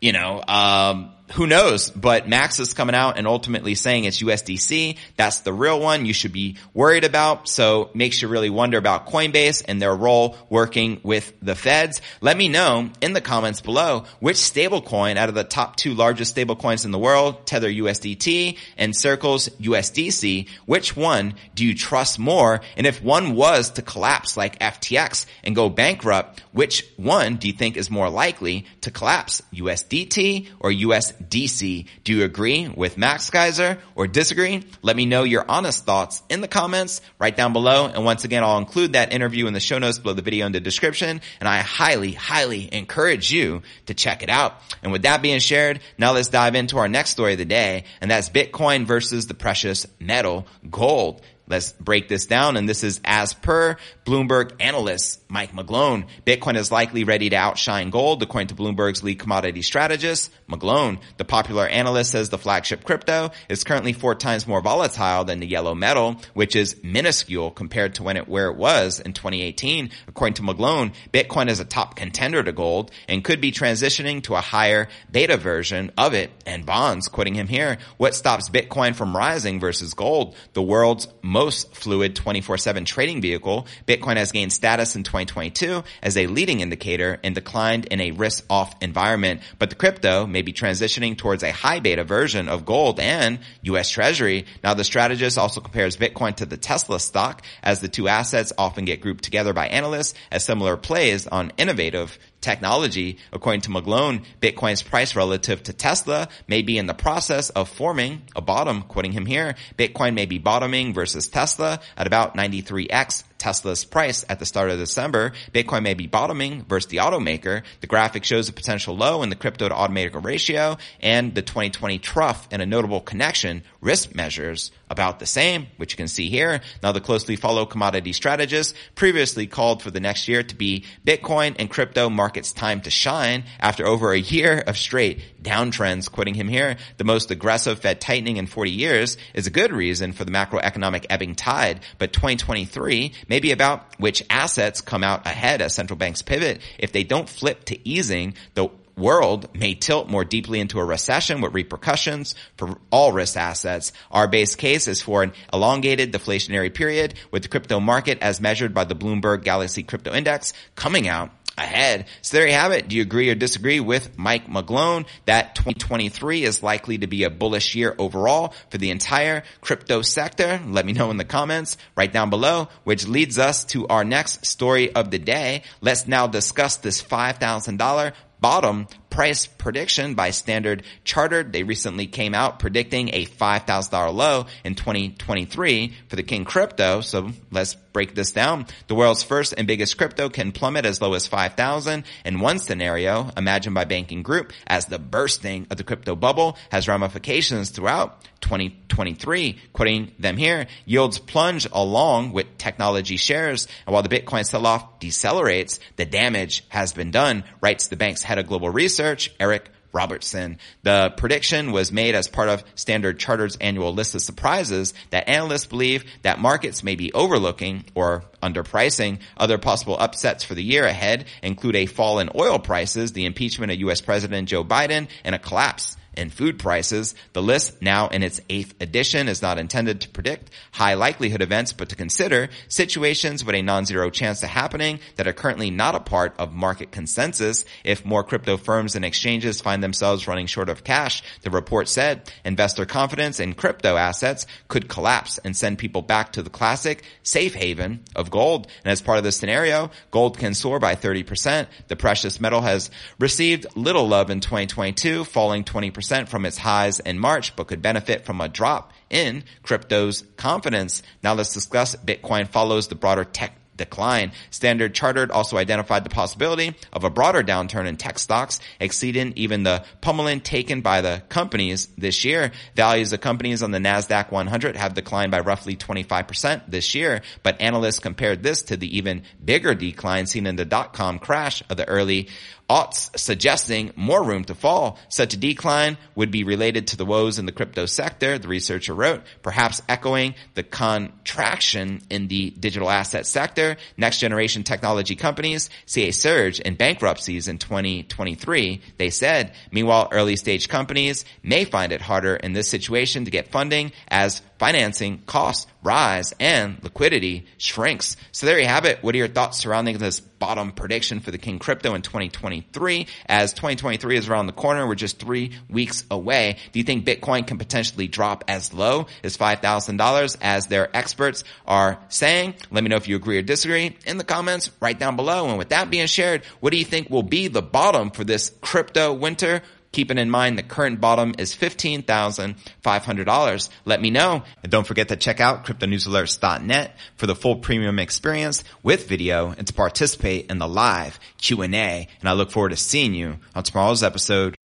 You 0.00 0.12
know, 0.12 0.42
um, 0.46 1.12
who 1.32 1.46
knows? 1.46 1.90
But 1.90 2.28
Max 2.28 2.60
is 2.60 2.72
coming 2.72 2.94
out 2.94 3.18
and 3.18 3.26
ultimately 3.26 3.74
saying 3.74 4.04
it's 4.04 4.22
USDC. 4.22 4.96
That's 5.16 5.40
the 5.40 5.52
real 5.52 5.80
one 5.80 6.06
you 6.06 6.12
should 6.12 6.32
be 6.32 6.56
worried 6.72 7.04
about. 7.04 7.48
So 7.48 7.90
makes 7.94 8.22
you 8.22 8.28
really 8.28 8.50
wonder 8.50 8.78
about 8.78 9.06
Coinbase 9.06 9.64
and 9.66 9.82
their 9.82 9.94
role 9.94 10.36
working 10.48 11.00
with 11.02 11.32
the 11.42 11.56
feds. 11.56 12.00
Let 12.20 12.36
me 12.36 12.48
know 12.48 12.90
in 13.00 13.12
the 13.12 13.20
comments 13.20 13.60
below 13.60 14.04
which 14.20 14.36
stablecoin 14.36 15.16
out 15.16 15.28
of 15.28 15.34
the 15.34 15.44
top 15.44 15.76
two 15.76 15.94
largest 15.94 16.36
stablecoins 16.36 16.84
in 16.84 16.92
the 16.92 16.98
world, 16.98 17.44
Tether 17.46 17.70
USDT 17.70 18.56
and 18.76 18.96
Circle's 18.96 19.48
USDC, 19.48 20.48
which 20.66 20.96
one 20.96 21.34
do 21.54 21.66
you 21.66 21.74
trust 21.74 22.18
more? 22.18 22.60
And 22.76 22.86
if 22.86 23.02
one 23.02 23.34
was 23.34 23.70
to 23.70 23.82
collapse 23.82 24.36
like 24.36 24.58
FTX 24.60 25.26
and 25.42 25.56
go 25.56 25.68
bankrupt, 25.68 26.42
which 26.52 26.86
one 26.96 27.36
do 27.36 27.48
you 27.48 27.52
think 27.52 27.76
is 27.76 27.90
more 27.90 28.08
likely 28.08 28.66
to 28.82 28.90
collapse? 28.90 29.42
USDT 29.52 30.48
or 30.60 30.70
USDC? 30.70 31.15
DC. 31.18 31.86
Do 32.04 32.12
you 32.14 32.24
agree 32.24 32.68
with 32.68 32.98
Max 32.98 33.30
Keiser 33.30 33.78
or 33.94 34.06
disagree? 34.06 34.64
Let 34.82 34.96
me 34.96 35.06
know 35.06 35.24
your 35.24 35.44
honest 35.48 35.84
thoughts 35.84 36.22
in 36.28 36.40
the 36.40 36.48
comments 36.48 37.00
right 37.18 37.36
down 37.36 37.52
below. 37.52 37.86
And 37.86 38.04
once 38.04 38.24
again, 38.24 38.42
I'll 38.42 38.58
include 38.58 38.92
that 38.94 39.12
interview 39.12 39.46
in 39.46 39.54
the 39.54 39.60
show 39.60 39.78
notes 39.78 39.98
below 39.98 40.14
the 40.14 40.22
video 40.22 40.46
in 40.46 40.52
the 40.52 40.60
description. 40.60 41.20
And 41.40 41.48
I 41.48 41.58
highly, 41.58 42.12
highly 42.12 42.72
encourage 42.72 43.30
you 43.30 43.62
to 43.86 43.94
check 43.94 44.22
it 44.22 44.30
out. 44.30 44.54
And 44.82 44.92
with 44.92 45.02
that 45.02 45.22
being 45.22 45.40
shared, 45.40 45.80
now 45.98 46.12
let's 46.12 46.28
dive 46.28 46.54
into 46.54 46.78
our 46.78 46.88
next 46.88 47.10
story 47.10 47.32
of 47.32 47.38
the 47.38 47.44
day. 47.44 47.84
And 48.00 48.10
that's 48.10 48.30
Bitcoin 48.30 48.86
versus 48.86 49.26
the 49.26 49.34
precious 49.34 49.86
metal 50.00 50.46
gold. 50.70 51.22
Let's 51.48 51.72
break 51.72 52.08
this 52.08 52.26
down. 52.26 52.56
And 52.56 52.68
this 52.68 52.82
is 52.82 53.00
as 53.04 53.32
per 53.32 53.76
Bloomberg 54.04 54.52
analyst 54.60 55.25
Mike 55.28 55.52
McGlone. 55.52 56.06
Bitcoin 56.24 56.56
is 56.56 56.70
likely 56.70 57.04
ready 57.04 57.28
to 57.30 57.36
outshine 57.36 57.90
gold, 57.90 58.22
according 58.22 58.48
to 58.48 58.54
Bloomberg's 58.54 59.02
lead 59.02 59.18
commodity 59.18 59.62
strategist, 59.62 60.32
McGlone. 60.48 61.00
The 61.16 61.24
popular 61.24 61.66
analyst 61.66 62.12
says 62.12 62.28
the 62.28 62.38
flagship 62.38 62.84
crypto 62.84 63.30
is 63.48 63.64
currently 63.64 63.92
four 63.92 64.14
times 64.14 64.46
more 64.46 64.60
volatile 64.60 65.24
than 65.24 65.40
the 65.40 65.46
yellow 65.46 65.74
metal, 65.74 66.16
which 66.34 66.54
is 66.54 66.76
minuscule 66.84 67.50
compared 67.50 67.96
to 67.96 68.04
when 68.04 68.16
it, 68.16 68.28
where 68.28 68.48
it 68.48 68.56
was 68.56 69.00
in 69.00 69.12
2018. 69.12 69.90
According 70.06 70.34
to 70.34 70.42
McGlone, 70.42 70.94
Bitcoin 71.12 71.48
is 71.48 71.58
a 71.58 71.64
top 71.64 71.96
contender 71.96 72.42
to 72.42 72.52
gold 72.52 72.92
and 73.08 73.24
could 73.24 73.40
be 73.40 73.50
transitioning 73.50 74.22
to 74.24 74.36
a 74.36 74.40
higher 74.40 74.88
beta 75.10 75.36
version 75.36 75.90
of 75.98 76.14
it 76.14 76.30
and 76.46 76.64
bonds. 76.64 77.08
Quoting 77.08 77.34
him 77.34 77.48
here, 77.48 77.78
what 77.96 78.14
stops 78.14 78.48
Bitcoin 78.48 78.94
from 78.94 79.16
rising 79.16 79.58
versus 79.58 79.94
gold? 79.94 80.36
The 80.52 80.62
world's 80.62 81.08
most 81.22 81.74
fluid 81.74 82.14
24-7 82.14 82.86
trading 82.86 83.20
vehicle, 83.20 83.66
Bitcoin 83.86 84.16
has 84.16 84.32
gained 84.32 84.52
status 84.52 84.94
in 84.94 85.02
2022 85.16 85.82
as 86.02 86.16
a 86.16 86.26
leading 86.26 86.60
indicator 86.60 87.18
and 87.24 87.34
declined 87.34 87.86
in 87.86 88.00
a 88.00 88.10
risk-off 88.10 88.74
environment. 88.82 89.40
But 89.58 89.70
the 89.70 89.76
crypto 89.76 90.26
may 90.26 90.42
be 90.42 90.52
transitioning 90.52 91.16
towards 91.16 91.42
a 91.42 91.52
high 91.52 91.80
beta 91.80 92.04
version 92.04 92.48
of 92.48 92.66
gold 92.66 93.00
and 93.00 93.38
U.S. 93.62 93.90
Treasury. 93.90 94.44
Now 94.62 94.74
the 94.74 94.84
strategist 94.84 95.38
also 95.38 95.60
compares 95.60 95.96
Bitcoin 95.96 96.36
to 96.36 96.46
the 96.46 96.56
Tesla 96.56 97.00
stock 97.00 97.42
as 97.62 97.80
the 97.80 97.88
two 97.88 98.08
assets 98.08 98.52
often 98.58 98.84
get 98.84 99.00
grouped 99.00 99.24
together 99.24 99.52
by 99.52 99.68
analysts 99.68 100.14
as 100.30 100.44
similar 100.44 100.76
plays 100.76 101.26
on 101.26 101.52
innovative 101.56 102.18
technology. 102.40 103.18
According 103.32 103.62
to 103.62 103.70
McGlone, 103.70 104.24
Bitcoin's 104.40 104.82
price 104.82 105.16
relative 105.16 105.62
to 105.64 105.72
Tesla 105.72 106.28
may 106.46 106.62
be 106.62 106.78
in 106.78 106.86
the 106.86 106.94
process 106.94 107.50
of 107.50 107.68
forming 107.68 108.22
a 108.36 108.40
bottom. 108.40 108.82
Quoting 108.82 109.12
him 109.12 109.26
here, 109.26 109.56
Bitcoin 109.76 110.14
may 110.14 110.26
be 110.26 110.38
bottoming 110.38 110.94
versus 110.94 111.28
Tesla 111.28 111.80
at 111.96 112.06
about 112.06 112.36
93x 112.36 113.24
Tesla's 113.38 113.84
price 113.84 114.24
at 114.28 114.38
the 114.38 114.46
start 114.46 114.70
of 114.70 114.78
December. 114.78 115.32
Bitcoin 115.52 115.82
may 115.82 115.94
be 115.94 116.06
bottoming 116.06 116.64
versus 116.64 116.88
the 116.88 116.98
automaker. 116.98 117.62
The 117.80 117.86
graphic 117.86 118.24
shows 118.24 118.48
a 118.48 118.52
potential 118.52 118.96
low 118.96 119.22
in 119.22 119.30
the 119.30 119.36
crypto 119.36 119.68
to 119.68 119.74
automaker 119.74 120.22
ratio 120.22 120.78
and 121.00 121.34
the 121.34 121.42
2020 121.42 121.98
trough 121.98 122.48
and 122.50 122.62
a 122.62 122.66
notable 122.66 123.00
connection 123.00 123.62
risk 123.80 124.14
measures 124.14 124.70
about 124.88 125.18
the 125.18 125.26
same, 125.26 125.66
which 125.76 125.92
you 125.92 125.96
can 125.96 126.08
see 126.08 126.28
here. 126.28 126.60
Now 126.82 126.92
the 126.92 127.00
closely 127.00 127.36
followed 127.36 127.66
commodity 127.66 128.12
strategists 128.12 128.74
previously 128.94 129.46
called 129.46 129.82
for 129.82 129.90
the 129.90 130.00
next 130.00 130.28
year 130.28 130.42
to 130.42 130.54
be 130.54 130.84
Bitcoin 131.04 131.56
and 131.58 131.70
crypto 131.70 132.08
markets 132.08 132.52
time 132.52 132.80
to 132.82 132.90
shine 132.90 133.44
after 133.60 133.86
over 133.86 134.12
a 134.12 134.18
year 134.18 134.62
of 134.66 134.76
straight 134.76 135.20
downtrends. 135.46 136.10
Quoting 136.10 136.34
him 136.34 136.48
here, 136.48 136.76
the 136.96 137.04
most 137.04 137.30
aggressive 137.30 137.78
Fed 137.78 138.00
tightening 138.00 138.36
in 138.36 138.46
40 138.46 138.70
years 138.70 139.16
is 139.32 139.46
a 139.46 139.50
good 139.50 139.72
reason 139.72 140.12
for 140.12 140.24
the 140.24 140.32
macroeconomic 140.32 141.06
ebbing 141.08 141.34
tide, 141.34 141.80
but 141.98 142.12
2023 142.12 143.12
may 143.28 143.40
be 143.40 143.52
about 143.52 143.98
which 143.98 144.24
assets 144.28 144.80
come 144.80 145.04
out 145.04 145.26
ahead 145.26 145.62
as 145.62 145.74
central 145.74 145.96
banks 145.96 146.22
pivot. 146.22 146.60
If 146.78 146.92
they 146.92 147.04
don't 147.04 147.28
flip 147.28 147.64
to 147.66 147.88
easing, 147.88 148.34
the 148.54 148.68
world 148.96 149.54
may 149.54 149.74
tilt 149.74 150.08
more 150.08 150.24
deeply 150.24 150.58
into 150.58 150.80
a 150.80 150.84
recession 150.84 151.40
with 151.40 151.52
repercussions 151.52 152.34
for 152.56 152.78
all 152.90 153.12
risk 153.12 153.36
assets. 153.36 153.92
Our 154.10 154.26
base 154.26 154.54
case 154.54 154.88
is 154.88 155.02
for 155.02 155.22
an 155.22 155.32
elongated 155.52 156.12
deflationary 156.12 156.72
period 156.72 157.14
with 157.30 157.42
the 157.42 157.48
crypto 157.48 157.78
market 157.78 158.18
as 158.22 158.40
measured 158.40 158.72
by 158.72 158.84
the 158.84 158.96
Bloomberg 158.96 159.44
Galaxy 159.44 159.82
Crypto 159.82 160.14
Index 160.14 160.54
coming 160.74 161.08
out 161.08 161.30
ahead. 161.58 162.06
So 162.22 162.36
there 162.36 162.46
you 162.46 162.54
have 162.54 162.72
it. 162.72 162.88
Do 162.88 162.96
you 162.96 163.02
agree 163.02 163.30
or 163.30 163.34
disagree 163.34 163.80
with 163.80 164.18
Mike 164.18 164.46
McGlone 164.46 165.06
that 165.24 165.54
2023 165.54 166.44
is 166.44 166.62
likely 166.62 166.98
to 166.98 167.06
be 167.06 167.24
a 167.24 167.30
bullish 167.30 167.74
year 167.74 167.94
overall 167.98 168.54
for 168.70 168.78
the 168.78 168.90
entire 168.90 169.42
crypto 169.60 170.02
sector? 170.02 170.60
Let 170.66 170.86
me 170.86 170.92
know 170.92 171.10
in 171.10 171.16
the 171.16 171.24
comments 171.24 171.76
right 171.96 172.12
down 172.12 172.30
below, 172.30 172.68
which 172.84 173.06
leads 173.06 173.38
us 173.38 173.64
to 173.66 173.86
our 173.88 174.04
next 174.04 174.46
story 174.46 174.94
of 174.94 175.10
the 175.10 175.18
day. 175.18 175.62
Let's 175.80 176.06
now 176.06 176.26
discuss 176.26 176.76
this 176.76 177.02
$5,000 177.02 178.12
bottom 178.40 178.86
price 179.10 179.46
prediction 179.46 180.14
by 180.14 180.30
Standard 180.30 180.82
Chartered. 181.04 181.52
They 181.52 181.62
recently 181.62 182.06
came 182.06 182.34
out 182.34 182.58
predicting 182.58 183.10
a 183.14 183.26
$5,000 183.26 184.14
low 184.14 184.46
in 184.64 184.74
2023 184.74 185.94
for 186.08 186.16
the 186.16 186.22
King 186.22 186.44
crypto. 186.44 187.00
So 187.00 187.30
let's 187.50 187.74
break 187.74 188.14
this 188.14 188.32
down. 188.32 188.66
The 188.88 188.94
world's 188.94 189.22
first 189.22 189.54
and 189.56 189.66
biggest 189.66 189.96
crypto 189.96 190.28
can 190.28 190.52
plummet 190.52 190.84
as 190.84 191.00
low 191.00 191.14
as 191.14 191.26
5,000 191.26 192.04
in 192.24 192.40
one 192.40 192.58
scenario 192.58 193.30
imagined 193.36 193.74
by 193.74 193.84
Banking 193.84 194.22
Group 194.22 194.52
as 194.66 194.86
the 194.86 194.98
bursting 194.98 195.66
of 195.70 195.76
the 195.76 195.84
crypto 195.84 196.14
bubble 196.14 196.56
has 196.70 196.88
ramifications 196.88 197.70
throughout 197.70 198.22
2023. 198.42 199.58
Quoting 199.72 200.12
them 200.18 200.36
here, 200.36 200.66
yields 200.84 201.18
plunge 201.18 201.66
along 201.72 202.32
with 202.32 202.58
technology 202.58 203.16
shares. 203.16 203.66
And 203.86 203.94
while 203.94 204.02
the 204.02 204.08
Bitcoin 204.08 204.44
sell-off 204.44 205.00
decelerates, 205.00 205.78
the 205.96 206.04
damage 206.04 206.64
has 206.68 206.92
been 206.92 207.10
done, 207.10 207.44
writes 207.60 207.88
the 207.88 207.96
bank's 207.96 208.22
head 208.22 208.38
of 208.38 208.46
global 208.46 208.70
research, 208.70 208.95
Eric 209.00 209.70
Robertsen. 209.96 210.58
The 210.82 211.12
prediction 211.16 211.72
was 211.72 211.90
made 211.90 212.14
as 212.14 212.28
part 212.28 212.50
of 212.50 212.62
Standard 212.74 213.18
Chartered's 213.18 213.56
annual 213.56 213.94
list 213.94 214.14
of 214.14 214.20
surprises 214.20 214.92
that 215.10 215.28
analysts 215.28 215.66
believe 215.66 216.04
that 216.22 216.38
markets 216.38 216.84
may 216.84 216.96
be 216.96 217.12
overlooking 217.14 217.84
or 217.94 218.24
underpricing. 218.42 219.20
Other 219.38 219.56
possible 219.56 219.96
upsets 219.98 220.44
for 220.44 220.54
the 220.54 220.62
year 220.62 220.84
ahead 220.84 221.24
include 221.42 221.76
a 221.76 221.86
fall 221.86 222.18
in 222.18 222.30
oil 222.34 222.58
prices, 222.58 223.12
the 223.12 223.24
impeachment 223.24 223.72
of 223.72 223.78
U.S. 223.80 224.02
President 224.02 224.48
Joe 224.48 224.64
Biden, 224.64 225.08
and 225.24 225.34
a 225.34 225.38
collapse 225.38 225.96
and 226.16 226.32
food 226.32 226.58
prices. 226.58 227.14
The 227.32 227.42
list, 227.42 227.82
now 227.82 228.08
in 228.08 228.22
its 228.22 228.40
eighth 228.48 228.74
edition, 228.80 229.28
is 229.28 229.42
not 229.42 229.58
intended 229.58 230.00
to 230.00 230.08
predict 230.08 230.50
high 230.72 230.94
likelihood 230.94 231.42
events, 231.42 231.72
but 231.72 231.88
to 231.90 231.96
consider 231.96 232.48
situations 232.68 233.44
with 233.44 233.54
a 233.54 233.62
non-zero 233.62 234.10
chance 234.10 234.42
of 234.42 234.48
happening 234.48 235.00
that 235.16 235.28
are 235.28 235.32
currently 235.32 235.70
not 235.70 235.94
a 235.94 236.00
part 236.00 236.34
of 236.38 236.52
market 236.52 236.90
consensus. 236.90 237.64
If 237.84 238.04
more 238.04 238.24
crypto 238.24 238.56
firms 238.56 238.94
and 238.94 239.04
exchanges 239.04 239.60
find 239.60 239.82
themselves 239.82 240.26
running 240.26 240.46
short 240.46 240.68
of 240.68 240.84
cash, 240.84 241.22
the 241.42 241.50
report 241.50 241.88
said 241.88 242.30
investor 242.44 242.86
confidence 242.86 243.40
in 243.40 243.54
crypto 243.54 243.96
assets 243.96 244.46
could 244.68 244.88
collapse 244.88 245.38
and 245.38 245.56
send 245.56 245.78
people 245.78 246.02
back 246.02 246.32
to 246.32 246.42
the 246.42 246.50
classic 246.50 247.04
safe 247.22 247.54
haven 247.54 248.04
of 248.14 248.30
gold. 248.30 248.66
And 248.84 248.92
as 248.92 249.02
part 249.02 249.18
of 249.18 249.24
this 249.24 249.36
scenario, 249.36 249.90
gold 250.10 250.38
can 250.38 250.54
soar 250.54 250.78
by 250.78 250.94
30%. 250.94 251.66
The 251.88 251.96
precious 251.96 252.40
metal 252.40 252.62
has 252.62 252.90
received 253.18 253.66
little 253.74 254.08
love 254.08 254.30
in 254.30 254.40
2022, 254.40 255.24
falling 255.24 255.64
20% 255.64 256.05
percent 256.06 256.28
from 256.28 256.46
its 256.46 256.56
highs 256.56 257.00
in 257.00 257.18
March, 257.18 257.56
but 257.56 257.66
could 257.66 257.82
benefit 257.82 258.24
from 258.24 258.40
a 258.40 258.48
drop 258.48 258.92
in 259.10 259.42
crypto's 259.64 260.22
confidence. 260.36 261.02
Now 261.20 261.34
let's 261.34 261.52
discuss 261.52 261.96
Bitcoin 261.96 262.46
follows 262.46 262.86
the 262.86 262.94
broader 262.94 263.24
tech 263.24 263.58
decline. 263.76 264.30
Standard 264.50 264.94
Chartered 264.94 265.32
also 265.32 265.56
identified 265.56 266.04
the 266.04 266.10
possibility 266.10 266.76
of 266.92 267.02
a 267.02 267.10
broader 267.10 267.42
downturn 267.42 267.86
in 267.86 267.96
tech 267.96 268.20
stocks, 268.20 268.60
exceeding 268.78 269.32
even 269.34 269.64
the 269.64 269.84
pummeling 270.00 270.40
taken 270.40 270.80
by 270.80 271.00
the 271.00 271.24
companies 271.28 271.88
this 271.98 272.24
year. 272.24 272.52
Values 272.76 273.12
of 273.12 273.20
companies 273.20 273.64
on 273.64 273.72
the 273.72 273.78
NASDAQ 273.78 274.30
100 274.30 274.76
have 274.76 274.94
declined 274.94 275.32
by 275.32 275.40
roughly 275.40 275.76
25% 275.76 276.62
this 276.68 276.94
year, 276.94 277.20
but 277.42 277.60
analysts 277.60 277.98
compared 277.98 278.44
this 278.44 278.62
to 278.62 278.76
the 278.76 278.96
even 278.96 279.24
bigger 279.44 279.74
decline 279.74 280.26
seen 280.26 280.46
in 280.46 280.54
the 280.54 280.64
dot-com 280.64 281.18
crash 281.18 281.64
of 281.68 281.76
the 281.76 281.88
early 281.88 282.28
aughts 282.68 283.16
suggesting 283.18 283.92
more 283.96 284.22
room 284.22 284.44
to 284.44 284.54
fall. 284.54 284.98
Such 285.08 285.34
a 285.34 285.36
decline 285.36 285.98
would 286.14 286.30
be 286.30 286.44
related 286.44 286.88
to 286.88 286.96
the 286.96 287.04
woes 287.04 287.38
in 287.38 287.46
the 287.46 287.52
crypto 287.52 287.86
sector, 287.86 288.38
the 288.38 288.48
researcher 288.48 288.94
wrote, 288.94 289.22
perhaps 289.42 289.82
echoing 289.88 290.34
the 290.54 290.62
contraction 290.62 292.02
in 292.10 292.28
the 292.28 292.50
digital 292.50 292.90
asset 292.90 293.26
sector. 293.26 293.76
Next 293.96 294.18
generation 294.18 294.64
technology 294.64 295.16
companies 295.16 295.70
see 295.86 296.08
a 296.08 296.12
surge 296.12 296.60
in 296.60 296.74
bankruptcies 296.74 297.48
in 297.48 297.58
2023. 297.58 298.80
They 298.96 299.10
said, 299.10 299.52
meanwhile, 299.70 300.08
early 300.10 300.36
stage 300.36 300.68
companies 300.68 301.24
may 301.42 301.64
find 301.64 301.92
it 301.92 302.00
harder 302.00 302.36
in 302.36 302.52
this 302.52 302.68
situation 302.68 303.24
to 303.24 303.30
get 303.30 303.52
funding 303.52 303.92
as 304.08 304.42
financing 304.58 305.22
costs 305.26 305.66
rise 305.86 306.34
and 306.40 306.82
liquidity 306.82 307.46
shrinks. 307.58 308.16
So 308.32 308.44
there 308.44 308.58
you 308.58 308.66
have 308.66 308.84
it. 308.84 309.02
What 309.02 309.14
are 309.14 309.18
your 309.18 309.28
thoughts 309.28 309.58
surrounding 309.58 309.96
this 309.98 310.18
bottom 310.18 310.72
prediction 310.72 311.20
for 311.20 311.30
the 311.30 311.38
King 311.38 311.60
crypto 311.60 311.94
in 311.94 312.02
2023? 312.02 313.06
As 313.26 313.52
2023 313.52 314.16
is 314.16 314.28
around 314.28 314.46
the 314.46 314.52
corner, 314.52 314.86
we're 314.86 314.96
just 314.96 315.20
three 315.20 315.52
weeks 315.70 316.04
away. 316.10 316.56
Do 316.72 316.80
you 316.80 316.84
think 316.84 317.06
Bitcoin 317.06 317.46
can 317.46 317.56
potentially 317.56 318.08
drop 318.08 318.44
as 318.48 318.74
low 318.74 319.06
as 319.22 319.36
$5,000 319.36 320.36
as 320.42 320.66
their 320.66 320.94
experts 320.94 321.44
are 321.66 322.00
saying? 322.08 322.54
Let 322.72 322.82
me 322.82 322.90
know 322.90 322.96
if 322.96 323.06
you 323.06 323.14
agree 323.14 323.38
or 323.38 323.42
disagree 323.42 323.96
in 324.04 324.18
the 324.18 324.24
comments 324.24 324.72
right 324.80 324.98
down 324.98 325.14
below. 325.14 325.48
And 325.48 325.56
with 325.56 325.68
that 325.68 325.88
being 325.88 326.08
shared, 326.08 326.44
what 326.58 326.72
do 326.72 326.78
you 326.78 326.84
think 326.84 327.08
will 327.08 327.22
be 327.22 327.46
the 327.46 327.62
bottom 327.62 328.10
for 328.10 328.24
this 328.24 328.50
crypto 328.60 329.12
winter? 329.12 329.62
Keeping 329.96 330.18
in 330.18 330.30
mind 330.30 330.58
the 330.58 330.62
current 330.62 331.00
bottom 331.00 331.34
is 331.38 331.54
$15,500. 331.54 333.68
Let 333.86 334.02
me 334.02 334.10
know. 334.10 334.42
And 334.62 334.70
don't 334.70 334.86
forget 334.86 335.08
to 335.08 335.16
check 335.16 335.40
out 335.40 335.64
cryptonewsalerts.net 335.64 336.94
for 337.16 337.26
the 337.26 337.34
full 337.34 337.56
premium 337.56 337.98
experience 337.98 338.62
with 338.82 339.08
video 339.08 339.54
and 339.56 339.66
to 339.66 339.72
participate 339.72 340.50
in 340.50 340.58
the 340.58 340.68
live 340.68 341.18
Q&A. 341.38 342.08
And 342.20 342.28
I 342.28 342.34
look 342.34 342.50
forward 342.50 342.72
to 342.72 342.76
seeing 342.76 343.14
you 343.14 343.38
on 343.54 343.62
tomorrow's 343.62 344.02
episode 344.02 344.55